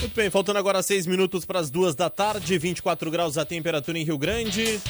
Muito 0.00 0.14
bem, 0.14 0.30
faltando 0.30 0.58
agora 0.60 0.80
seis 0.82 1.04
minutos 1.04 1.44
para 1.44 1.58
as 1.58 1.68
duas 1.68 1.96
da 1.96 2.08
tarde, 2.08 2.56
24 2.58 3.10
graus 3.10 3.36
a 3.36 3.44
temperatura 3.44 3.98
em 3.98 4.04
Rio 4.04 4.18
Grande. 4.18 4.80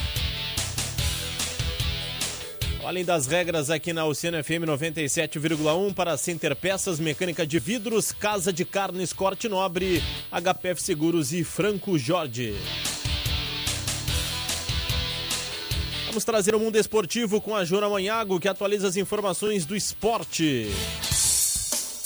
Além 2.89 3.05
das 3.05 3.27
regras 3.27 3.69
aqui 3.69 3.93
na 3.93 4.07
Oceano 4.07 4.43
FM 4.43 4.65
97,1 4.65 5.93
para 5.93 6.17
Center 6.17 6.57
Peças, 6.57 6.99
Mecânica 6.99 7.47
de 7.47 7.59
Vidros, 7.59 8.13
Casa 8.13 8.51
de 8.51 8.65
Carnes 8.65 9.13
Corte 9.13 9.47
Nobre, 9.47 10.03
HPF 10.33 10.81
Seguros 10.83 11.31
e 11.35 11.45
Franco 11.45 11.99
Jorge. 11.99 12.57
Vamos 16.07 16.25
trazer 16.25 16.55
o 16.55 16.59
mundo 16.59 16.77
esportivo 16.77 17.43
com 17.43 17.55
a 17.55 17.63
Joana 17.63 17.91
Manhago, 17.91 18.41
que 18.41 18.49
atualiza 18.49 18.89
as 18.89 18.97
informações 18.97 19.67
do 19.67 19.77
esporte. 19.77 20.71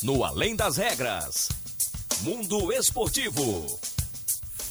No 0.03 0.25
Além 0.25 0.57
das 0.57 0.79
Regras. 0.79 1.49
Mundo 2.25 2.73
Esportivo. 2.73 3.92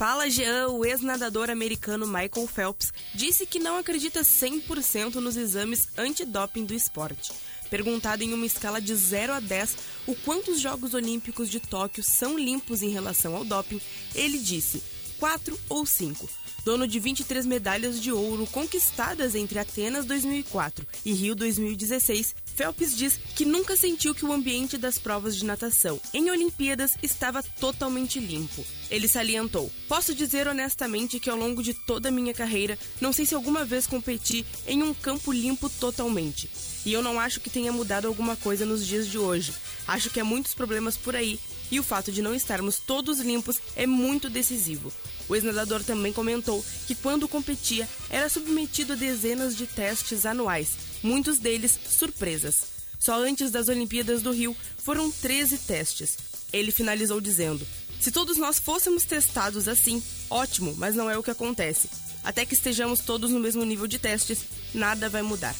Fala 0.02 0.28
Jean, 0.32 0.70
o 0.70 0.84
ex-nadador 0.84 1.52
americano 1.52 2.08
Michael 2.08 2.48
Phelps 2.48 2.92
disse 3.14 3.46
que 3.46 3.60
não 3.60 3.78
acredita 3.78 4.22
100% 4.22 5.14
nos 5.18 5.38
exames 5.38 5.88
antidoping 5.96 6.66
do 6.66 6.74
esporte. 6.74 7.32
Perguntado 7.70 8.24
em 8.24 8.34
uma 8.34 8.48
escala 8.48 8.82
de 8.82 8.96
0 8.96 9.34
a 9.34 9.40
10 9.40 9.78
o 10.08 10.16
quanto 10.16 10.50
os 10.50 10.60
Jogos 10.60 10.96
Olímpicos 10.96 11.48
de 11.52 11.60
Tóquio 11.60 12.04
são 12.04 12.36
limpos 12.36 12.82
em 12.82 12.90
relação 12.90 13.36
ao 13.36 13.46
doping, 13.46 13.80
ele 14.16 14.40
disse 14.40 14.82
4 15.20 15.56
ou 15.70 15.86
5. 15.86 16.28
Dono 16.64 16.88
de 16.88 17.00
23 17.00 17.48
medalhas 17.48 18.00
de 18.00 18.12
ouro 18.12 18.46
conquistadas 18.46 19.34
entre 19.34 19.58
Atenas 19.58 20.06
2004 20.06 20.86
e 21.04 21.12
Rio 21.12 21.34
2016, 21.34 22.36
Phelps 22.56 22.96
diz 22.96 23.20
que 23.36 23.44
nunca 23.46 23.76
sentiu 23.76 24.14
que 24.14 24.24
o 24.24 24.32
ambiente 24.32 24.78
das 24.78 25.00
provas 25.00 25.36
de 25.36 25.44
natação 25.44 26.00
em 26.14 26.30
Olimpíadas 26.30 26.92
estava 27.02 27.42
totalmente 27.42 28.20
limpo. 28.20 28.64
Ele 28.92 29.08
salientou: 29.08 29.72
Posso 29.88 30.14
dizer 30.14 30.48
honestamente 30.48 31.20
que 31.20 31.32
ao 31.32 31.38
longo 31.38 31.64
de 31.64 31.74
toda 31.74 32.10
a 32.10 32.12
minha 32.12 32.34
carreira, 32.34 32.78
não 33.00 33.12
sei 33.12 33.26
se 33.26 33.34
alguma 33.34 33.66
vez 33.66 33.88
competi 33.88 34.46
em 34.68 34.84
um 34.84 34.94
campo 34.94 35.32
limpo 35.32 35.68
totalmente. 35.68 36.48
E 36.86 36.94
eu 36.94 37.02
não 37.02 37.20
acho 37.20 37.40
que 37.40 37.50
tenha 37.50 37.72
mudado 37.72 38.08
alguma 38.08 38.36
coisa 38.36 38.68
nos 38.68 38.86
dias 38.86 39.08
de 39.08 39.18
hoje. 39.18 39.52
Acho 39.88 40.12
que 40.12 40.20
há 40.20 40.24
muitos 40.24 40.54
problemas 40.54 40.96
por 40.96 41.16
aí 41.16 41.40
e 41.72 41.80
o 41.80 41.84
fato 41.84 42.12
de 42.12 42.22
não 42.22 42.36
estarmos 42.36 42.78
todos 42.78 43.20
limpos 43.20 43.60
é 43.76 43.88
muito 43.88 44.30
decisivo. 44.30 44.92
O 45.28 45.36
ex-nadador 45.36 45.84
também 45.84 46.12
comentou 46.14 46.64
que 46.88 46.96
quando 46.96 47.28
competia 47.28 47.88
era 48.10 48.30
submetido 48.30 48.94
a 48.94 48.96
dezenas 48.96 49.56
de 49.56 49.66
testes 49.66 50.26
anuais, 50.26 50.70
muitos 51.04 51.40
deles 51.40 51.80
surpresas. 51.90 52.72
Só 53.00 53.20
antes 53.20 53.50
das 53.50 53.68
Olimpíadas 53.68 54.22
do 54.22 54.32
Rio 54.32 54.56
foram 54.78 55.12
13 55.12 55.58
testes. 55.60 56.18
Ele 56.54 56.72
finalizou 56.72 57.20
dizendo: 57.20 57.66
Se 58.00 58.12
todos 58.12 58.38
nós 58.38 58.60
fôssemos 58.60 59.04
testados 59.04 59.68
assim, 59.68 60.04
ótimo, 60.30 60.76
mas 60.78 60.96
não 60.96 61.10
é 61.10 61.18
o 61.18 61.24
que 61.24 61.32
acontece. 61.32 61.90
Até 62.24 62.46
que 62.46 62.54
estejamos 62.54 63.00
todos 63.00 63.32
no 63.32 63.40
mesmo 63.40 63.66
nível 63.66 63.88
de 63.88 63.98
testes, 63.98 64.46
nada 64.74 65.10
vai 65.10 65.22
mudar. 65.24 65.56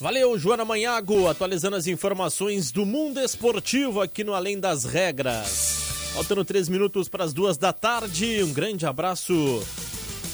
Valeu, 0.00 0.38
Joana 0.38 0.64
Manhago, 0.64 1.26
atualizando 1.26 1.74
as 1.74 1.88
informações 1.88 2.70
do 2.70 2.86
mundo 2.86 3.18
esportivo 3.20 4.00
aqui 4.00 4.22
no 4.22 4.32
Além 4.32 4.58
das 4.58 4.84
Regras. 4.84 5.77
Faltando 6.14 6.44
três 6.44 6.68
minutos 6.68 7.08
para 7.08 7.24
as 7.24 7.32
duas 7.32 7.56
da 7.56 7.72
tarde. 7.72 8.42
Um 8.42 8.52
grande 8.52 8.84
abraço 8.84 9.62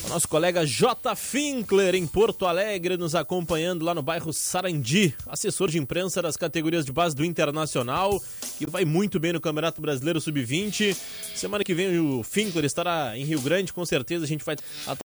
ao 0.03 0.09
nosso 0.09 0.27
colega 0.27 0.65
J. 0.65 1.15
Finkler, 1.15 1.95
em 1.95 2.05
Porto 2.05 2.45
Alegre, 2.45 2.97
nos 2.97 3.15
acompanhando 3.15 3.83
lá 3.83 3.93
no 3.93 4.01
bairro 4.01 4.31
Sarandi, 4.31 5.15
assessor 5.27 5.69
de 5.69 5.77
imprensa 5.79 6.21
das 6.21 6.37
categorias 6.37 6.85
de 6.85 6.91
base 6.91 7.15
do 7.15 7.25
Internacional, 7.25 8.21
que 8.57 8.65
vai 8.67 8.85
muito 8.85 9.19
bem 9.19 9.33
no 9.33 9.41
Campeonato 9.41 9.81
Brasileiro 9.81 10.21
Sub-20. 10.21 10.95
Semana 11.35 11.63
que 11.63 11.73
vem 11.73 11.99
o 11.99 12.23
Finkler 12.23 12.65
estará 12.65 13.17
em 13.17 13.25
Rio 13.25 13.41
Grande, 13.41 13.73
com 13.73 13.85
certeza 13.85 14.25
a 14.25 14.27
gente 14.27 14.45
vai 14.45 14.55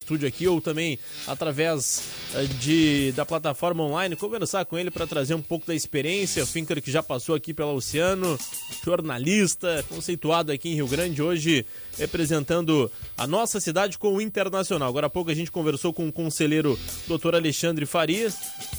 estúdio 0.09 0.27
aqui 0.27 0.47
ou 0.47 0.59
também 0.59 0.97
através 1.27 2.03
eh, 2.33 2.45
de, 2.59 3.11
da 3.11 3.25
plataforma 3.25 3.83
online, 3.83 4.15
conversar 4.15 4.65
com 4.65 4.77
ele 4.77 4.89
para 4.89 5.05
trazer 5.05 5.35
um 5.35 5.41
pouco 5.41 5.67
da 5.67 5.75
experiência. 5.75 6.43
O 6.43 6.47
Finkler 6.47 6.81
que 6.81 6.91
já 6.91 7.03
passou 7.03 7.35
aqui 7.35 7.53
pela 7.53 7.71
Oceano, 7.71 8.37
jornalista, 8.83 9.85
conceituado 9.87 10.51
aqui 10.51 10.69
em 10.69 10.75
Rio 10.75 10.87
Grande, 10.87 11.21
hoje 11.21 11.65
representando 11.97 12.91
a 13.15 13.27
nossa 13.27 13.59
cidade 13.59 13.97
com 13.97 14.15
o 14.15 14.21
Internacional. 14.21 14.89
Agora 14.89 15.07
há 15.07 15.09
pouco 15.09 15.29
a 15.29 15.35
gente 15.35 15.51
conversou 15.51 15.93
com 15.93 16.07
o 16.07 16.11
conselheiro 16.11 16.79
Dr. 17.07 17.35
Alexandre 17.35 17.85
Farias, 17.85 18.35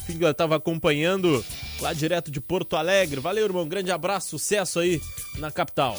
que 0.07 0.25
estava 0.25 0.57
acompanhando 0.57 1.45
lá 1.81 1.93
direto 1.93 2.31
de 2.31 2.41
Porto 2.41 2.75
Alegre. 2.75 3.21
Valeu, 3.21 3.45
irmão, 3.45 3.69
grande 3.69 3.93
abraço, 3.93 4.31
sucesso 4.31 4.81
aí 4.81 5.01
na 5.39 5.51
capital. 5.51 5.97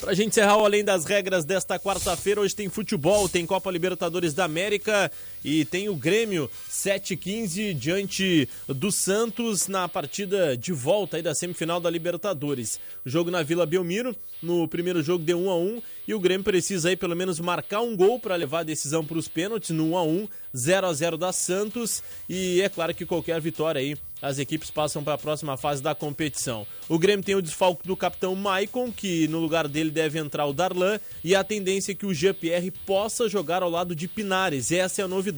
Pra 0.00 0.14
gente 0.14 0.30
encerrar 0.30 0.54
Além 0.54 0.82
das 0.82 1.04
Regras 1.04 1.44
desta 1.44 1.78
quarta-feira, 1.78 2.40
hoje 2.40 2.56
tem 2.56 2.70
futebol, 2.70 3.28
tem 3.28 3.44
Copa 3.44 3.70
Libertadores 3.70 4.32
da 4.32 4.44
América 4.44 5.12
e 5.44 5.64
tem 5.64 5.88
o 5.88 5.94
Grêmio 5.94 6.50
7-15 6.70 7.74
diante 7.74 8.48
do 8.68 8.92
Santos 8.92 9.68
na 9.68 9.88
partida 9.88 10.56
de 10.56 10.72
volta 10.72 11.16
aí 11.16 11.22
da 11.22 11.34
semifinal 11.34 11.80
da 11.80 11.90
Libertadores. 11.90 12.80
Jogo 13.04 13.30
na 13.30 13.42
Vila 13.42 13.66
Belmiro, 13.66 14.14
no 14.42 14.66
primeiro 14.68 15.02
jogo 15.02 15.24
deu 15.24 15.38
1 15.38 15.50
a 15.50 15.56
1 15.56 15.82
e 16.08 16.14
o 16.14 16.20
Grêmio 16.20 16.44
precisa 16.44 16.88
aí 16.88 16.96
pelo 16.96 17.16
menos 17.16 17.40
marcar 17.40 17.80
um 17.80 17.96
gol 17.96 18.18
para 18.18 18.36
levar 18.36 18.60
a 18.60 18.64
decisão 18.64 19.04
para 19.04 19.18
os 19.18 19.28
pênaltis 19.28 19.70
no 19.70 19.90
1 19.90 19.96
a 19.96 20.02
1, 20.02 20.28
0 20.56 20.86
a 20.86 20.92
0 20.92 21.18
da 21.18 21.32
Santos 21.32 22.02
e 22.28 22.60
é 22.60 22.68
claro 22.68 22.94
que 22.94 23.06
qualquer 23.06 23.40
vitória 23.40 23.80
aí 23.80 23.96
as 24.22 24.38
equipes 24.38 24.70
passam 24.70 25.02
para 25.02 25.14
a 25.14 25.18
próxima 25.18 25.56
fase 25.56 25.82
da 25.82 25.94
competição. 25.94 26.66
O 26.88 26.98
Grêmio 26.98 27.24
tem 27.24 27.34
o 27.34 27.42
desfalque 27.42 27.86
do 27.86 27.96
capitão 27.96 28.34
Maicon, 28.34 28.92
que 28.92 29.26
no 29.28 29.38
lugar 29.38 29.66
dele 29.66 29.90
deve 29.90 30.18
entrar 30.18 30.46
o 30.46 30.52
Darlan, 30.52 31.00
e 31.24 31.34
a 31.34 31.42
tendência 31.42 31.92
é 31.92 31.94
que 31.94 32.06
o 32.06 32.12
GPR 32.12 32.70
possa 32.84 33.28
jogar 33.28 33.62
ao 33.62 33.70
lado 33.70 33.94
de 33.94 34.06
Pinares. 34.06 34.70
Essa 34.72 35.02
é 35.02 35.04
a 35.04 35.08
novidade. 35.08 35.29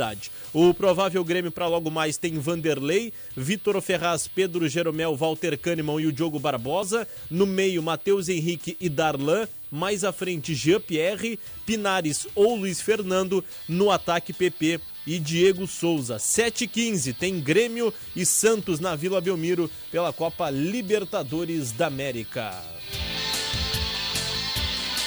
O 0.53 0.73
provável 0.75 1.25
Grêmio 1.25 1.51
para 1.51 1.67
logo 1.67 1.91
mais 1.91 2.17
tem 2.17 2.39
Vanderlei, 2.39 3.13
Vitor 3.37 3.81
Ferraz, 3.81 4.29
Pedro 4.29 4.69
Jeromel, 4.69 5.17
Walter 5.17 5.59
Kahneman 5.59 6.01
e 6.01 6.07
o 6.07 6.13
Diogo 6.13 6.39
Barbosa. 6.39 7.07
No 7.31 7.47
meio, 7.47 7.83
Matheus 7.83 8.29
Henrique 8.29 8.77
e 8.81 8.89
Darlan. 8.89 9.47
Mais 9.71 10.05
à 10.05 10.13
frente, 10.13 10.55
Jean-Pierre, 10.55 11.39
Pinares 11.65 12.27
ou 12.35 12.57
Luiz 12.57 12.81
Fernando. 12.81 13.43
No 13.67 13.91
ataque, 13.91 14.33
PP 14.33 14.81
e 15.07 15.19
Diego 15.19 15.67
Souza. 15.67 16.17
7h15 16.17 17.15
tem 17.15 17.41
Grêmio 17.41 17.93
e 18.15 18.25
Santos 18.25 18.81
na 18.81 18.95
Vila 18.95 19.21
Belmiro 19.21 19.71
pela 19.91 20.13
Copa 20.13 20.51
Libertadores 20.51 21.73
da 21.73 21.87
América. 21.87 22.63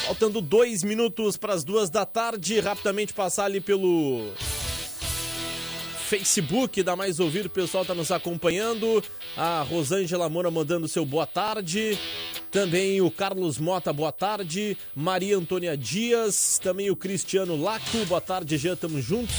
Faltando 0.06 0.40
dois 0.40 0.84
minutos 0.84 1.36
para 1.36 1.54
as 1.54 1.64
duas 1.64 1.90
da 1.90 2.06
tarde, 2.06 2.60
rapidamente 2.60 3.12
passar 3.12 3.46
ali 3.46 3.60
pelo 3.60 4.32
Facebook, 6.06 6.84
dá 6.84 6.96
mais 6.96 7.20
ouvir, 7.20 7.48
o 7.48 7.50
pessoal 7.50 7.82
está 7.82 7.96
nos 7.96 8.12
acompanhando. 8.12 9.04
A 9.36 9.64
Rosângela 9.64 10.30
Moura 10.30 10.52
mandando 10.52 10.88
seu 10.88 11.04
boa 11.04 11.26
tarde. 11.26 11.98
Também 12.52 13.02
o 13.02 13.10
Carlos 13.10 13.58
Mota, 13.58 13.92
boa 13.92 14.12
tarde. 14.12 14.78
Maria 14.96 15.36
Antônia 15.36 15.76
Dias, 15.76 16.60
também 16.62 16.92
o 16.92 16.96
Cristiano 16.96 17.62
Laco, 17.62 18.06
boa 18.08 18.22
tarde, 18.22 18.58
já 18.58 18.74
estamos 18.74 19.04
juntos. 19.04 19.36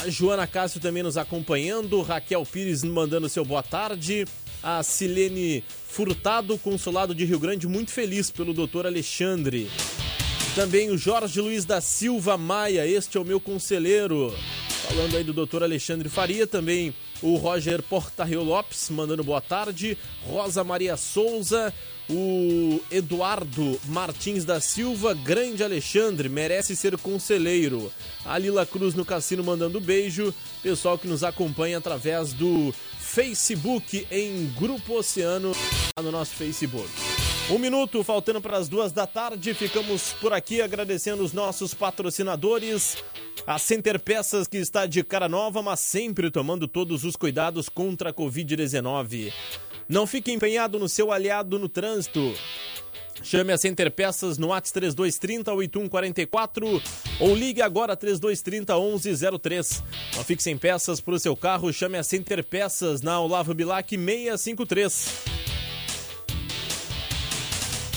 A 0.00 0.08
Joana 0.08 0.46
Cássio 0.46 0.80
também 0.80 1.02
nos 1.02 1.18
acompanhando. 1.18 2.00
Raquel 2.00 2.44
Pires 2.44 2.82
mandando 2.82 3.28
seu 3.28 3.44
boa 3.44 3.62
tarde. 3.62 4.24
A 4.62 4.82
Silene 4.82 5.62
Furtado, 5.86 6.56
consulado 6.56 7.14
de 7.14 7.24
Rio 7.24 7.38
Grande, 7.38 7.68
muito 7.68 7.90
feliz 7.90 8.30
pelo 8.30 8.54
doutor 8.54 8.86
Alexandre. 8.86 9.70
Também 10.54 10.90
o 10.90 10.98
Jorge 10.98 11.40
Luiz 11.40 11.64
da 11.64 11.80
Silva 11.80 12.36
Maia, 12.38 12.86
este 12.86 13.16
é 13.16 13.20
o 13.20 13.24
meu 13.24 13.40
conselheiro. 13.40 14.34
Falando 14.92 15.16
aí 15.16 15.24
do 15.24 15.32
doutor 15.32 15.62
Alexandre 15.62 16.06
Faria, 16.10 16.46
também 16.46 16.94
o 17.22 17.36
Roger 17.36 17.82
Portarrio 17.82 18.42
Lopes, 18.42 18.90
mandando 18.90 19.24
boa 19.24 19.40
tarde. 19.40 19.96
Rosa 20.22 20.62
Maria 20.62 20.98
Souza, 20.98 21.72
o 22.10 22.78
Eduardo 22.90 23.80
Martins 23.86 24.44
da 24.44 24.60
Silva, 24.60 25.14
grande 25.14 25.64
Alexandre, 25.64 26.28
merece 26.28 26.76
ser 26.76 26.98
conselheiro. 26.98 27.90
A 28.22 28.36
Lila 28.36 28.66
Cruz 28.66 28.94
no 28.94 29.02
Cassino 29.02 29.42
mandando 29.42 29.80
beijo. 29.80 30.32
Pessoal 30.62 30.98
que 30.98 31.08
nos 31.08 31.24
acompanha 31.24 31.78
através 31.78 32.34
do 32.34 32.74
Facebook 33.00 34.06
em 34.10 34.52
Grupo 34.58 34.98
Oceano, 34.98 35.52
no 36.02 36.12
nosso 36.12 36.34
Facebook. 36.34 36.90
Um 37.50 37.58
minuto 37.58 38.02
faltando 38.04 38.40
para 38.40 38.56
as 38.56 38.68
duas 38.68 38.92
da 38.92 39.06
tarde. 39.06 39.52
Ficamos 39.52 40.12
por 40.14 40.32
aqui 40.32 40.62
agradecendo 40.62 41.22
os 41.22 41.32
nossos 41.32 41.74
patrocinadores. 41.74 42.96
A 43.46 43.58
Center 43.58 43.98
Peças 43.98 44.46
que 44.46 44.58
está 44.58 44.86
de 44.86 45.02
cara 45.02 45.28
nova, 45.28 45.60
mas 45.62 45.80
sempre 45.80 46.30
tomando 46.30 46.68
todos 46.68 47.04
os 47.04 47.16
cuidados 47.16 47.68
contra 47.68 48.10
a 48.10 48.14
Covid-19. 48.14 49.32
Não 49.88 50.06
fique 50.06 50.30
empenhado 50.30 50.78
no 50.78 50.88
seu 50.88 51.10
aliado 51.10 51.58
no 51.58 51.68
trânsito. 51.68 52.32
Chame 53.22 53.52
a 53.52 53.58
Center 53.58 53.90
Peças 53.90 54.38
no 54.38 54.52
ATS 54.52 54.72
3230 54.72 55.52
8144 55.52 56.82
ou 57.20 57.34
ligue 57.34 57.60
agora 57.60 57.96
3230 57.96 58.74
1103. 58.74 59.82
Não 60.16 60.24
fique 60.24 60.42
sem 60.42 60.56
peças 60.56 61.00
para 61.00 61.14
o 61.14 61.18
seu 61.18 61.36
carro, 61.36 61.72
chame 61.72 61.98
a 61.98 62.02
Center 62.02 62.42
Peças 62.44 63.02
na 63.02 63.20
Olavo 63.20 63.52
Bilac 63.52 63.90
653. 63.96 65.31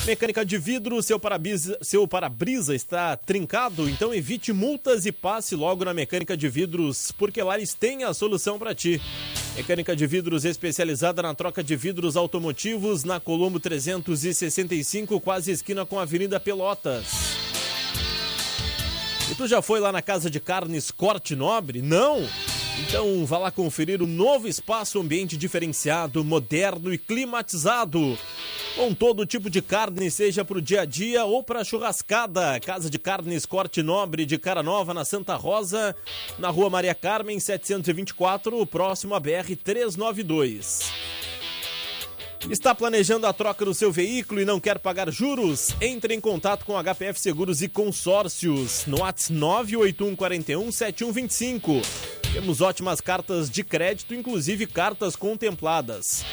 Mecânica 0.06 0.44
de 0.44 0.56
vidro, 0.56 1.02
seu 1.02 1.18
para-brisa 1.18 1.76
seu 1.82 2.06
para 2.06 2.30
está 2.72 3.16
trincado, 3.16 3.88
então 3.88 4.14
evite 4.14 4.52
multas 4.52 5.04
e 5.04 5.10
passe 5.10 5.56
logo 5.56 5.84
na 5.84 5.92
Mecânica 5.92 6.36
de 6.36 6.48
Vidros, 6.48 7.10
porque 7.10 7.42
lá 7.42 7.56
eles 7.56 7.74
têm 7.74 8.04
a 8.04 8.14
solução 8.14 8.56
para 8.56 8.72
ti. 8.72 9.02
Mecânica 9.56 9.96
de 9.96 10.06
vidros 10.06 10.44
especializada 10.44 11.20
na 11.22 11.34
troca 11.34 11.60
de 11.60 11.74
vidros 11.74 12.16
automotivos 12.16 13.02
na 13.02 13.18
Colombo 13.18 13.58
365, 13.58 15.20
quase 15.20 15.50
esquina 15.50 15.84
com 15.84 15.98
a 15.98 16.02
Avenida 16.02 16.38
Pelotas. 16.38 17.06
E 19.28 19.34
tu 19.34 19.48
já 19.48 19.60
foi 19.60 19.80
lá 19.80 19.90
na 19.90 20.02
Casa 20.02 20.30
de 20.30 20.38
Carnes 20.38 20.92
Corte 20.92 21.34
Nobre? 21.34 21.82
Não? 21.82 22.24
Então 22.80 23.24
vá 23.24 23.38
lá 23.38 23.50
conferir 23.50 24.02
o 24.02 24.06
novo 24.06 24.46
espaço 24.46 25.00
ambiente 25.00 25.36
diferenciado, 25.36 26.22
moderno 26.22 26.92
e 26.92 26.98
climatizado. 26.98 28.18
Com 28.76 28.92
todo 28.92 29.24
tipo 29.24 29.48
de 29.48 29.62
carne, 29.62 30.10
seja 30.10 30.44
para 30.44 30.58
o 30.58 30.62
dia 30.62 30.82
a 30.82 30.84
dia 30.84 31.24
ou 31.24 31.42
para 31.42 31.64
churrascada. 31.64 32.60
Casa 32.60 32.90
de 32.90 32.98
Carnes 32.98 33.46
Corte 33.46 33.82
Nobre 33.82 34.26
de 34.26 34.36
Cara 34.36 34.62
Nova, 34.62 34.92
na 34.92 35.04
Santa 35.04 35.34
Rosa, 35.34 35.96
na 36.38 36.50
Rua 36.50 36.68
Maria 36.68 36.94
Carmen, 36.94 37.40
724, 37.40 38.66
próximo 38.66 39.14
à 39.14 39.20
BR 39.20 39.56
392. 39.64 40.92
Está 42.50 42.74
planejando 42.74 43.26
a 43.26 43.32
troca 43.32 43.64
do 43.64 43.72
seu 43.72 43.90
veículo 43.90 44.40
e 44.42 44.44
não 44.44 44.60
quer 44.60 44.78
pagar 44.78 45.10
juros? 45.10 45.74
Entre 45.80 46.14
em 46.14 46.20
contato 46.20 46.66
com 46.66 46.80
HPF 46.80 47.18
Seguros 47.18 47.62
e 47.62 47.68
Consórcios 47.68 48.84
no 48.86 49.00
WhatsApp 49.00 49.32
98141 49.32 50.70
7125. 50.70 52.25
Temos 52.32 52.60
ótimas 52.60 53.00
cartas 53.00 53.48
de 53.48 53.64
crédito, 53.64 54.14
inclusive 54.14 54.66
cartas 54.66 55.16
contempladas. 55.16 56.24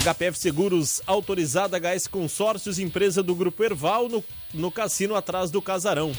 HPF 0.00 0.38
Seguros, 0.38 1.02
autorizada 1.06 1.78
HS 1.78 2.06
Consórcios, 2.06 2.78
empresa 2.78 3.22
do 3.22 3.34
Grupo 3.34 3.62
Erval, 3.62 4.08
no, 4.08 4.24
no 4.54 4.70
cassino 4.70 5.14
atrás 5.14 5.50
do 5.50 5.60
Casarão. 5.60 6.12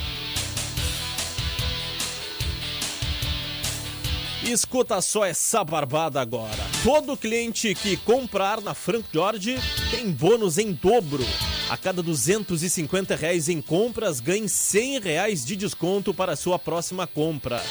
Escuta 4.43 5.01
só 5.01 5.25
essa 5.25 5.63
barbada 5.63 6.19
agora. 6.19 6.51
Todo 6.83 7.15
cliente 7.15 7.73
que 7.73 7.95
comprar 7.95 8.61
na 8.61 8.73
Frank 8.73 9.05
George 9.11 9.57
tem 9.89 10.11
bônus 10.11 10.57
em 10.57 10.73
dobro. 10.73 11.25
A 11.69 11.77
cada 11.77 12.03
250 12.03 13.15
reais 13.15 13.47
em 13.47 13.61
compras, 13.61 14.19
ganhe 14.19 14.49
100 14.49 14.99
reais 14.99 15.45
de 15.45 15.55
desconto 15.55 16.13
para 16.13 16.35
sua 16.35 16.59
próxima 16.59 17.07
compra. 17.07 17.63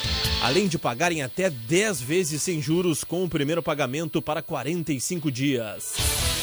Além 0.43 0.67
de 0.67 0.77
pagarem 0.77 1.23
até 1.23 1.49
10 1.49 2.01
vezes 2.01 2.43
sem 2.43 2.61
juros 2.61 3.05
com 3.05 3.23
o 3.23 3.29
primeiro 3.29 3.63
pagamento 3.63 4.21
para 4.21 4.43
45 4.43 5.31
dias. 5.31 5.95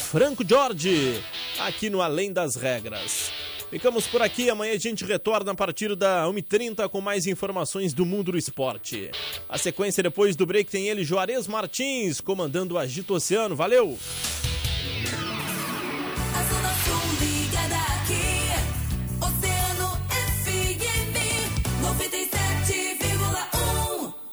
Franco 0.09 0.41
Jorge, 0.47 1.21
aqui 1.59 1.89
no 1.89 2.01
Além 2.01 2.31
das 2.31 2.55
Regras. 2.55 3.29
Ficamos 3.69 4.07
por 4.07 4.21
aqui, 4.21 4.49
amanhã 4.49 4.73
a 4.73 4.77
gente 4.77 5.03
retorna 5.03 5.51
a 5.51 5.55
partir 5.55 5.97
da 5.97 6.25
1h30 6.27 6.88
com 6.88 7.01
mais 7.01 7.27
informações 7.27 7.93
do 7.93 8.05
mundo 8.05 8.31
do 8.31 8.38
esporte. 8.38 9.12
A 9.49 9.57
sequência 9.57 10.01
depois 10.01 10.33
do 10.33 10.45
break 10.45 10.71
tem 10.71 10.88
ele, 10.88 11.03
Juarez 11.03 11.45
Martins, 11.45 12.21
comandando 12.21 12.75
o 12.75 12.77
Agito 12.77 13.13
Oceano. 13.13 13.53
Valeu! 13.53 13.99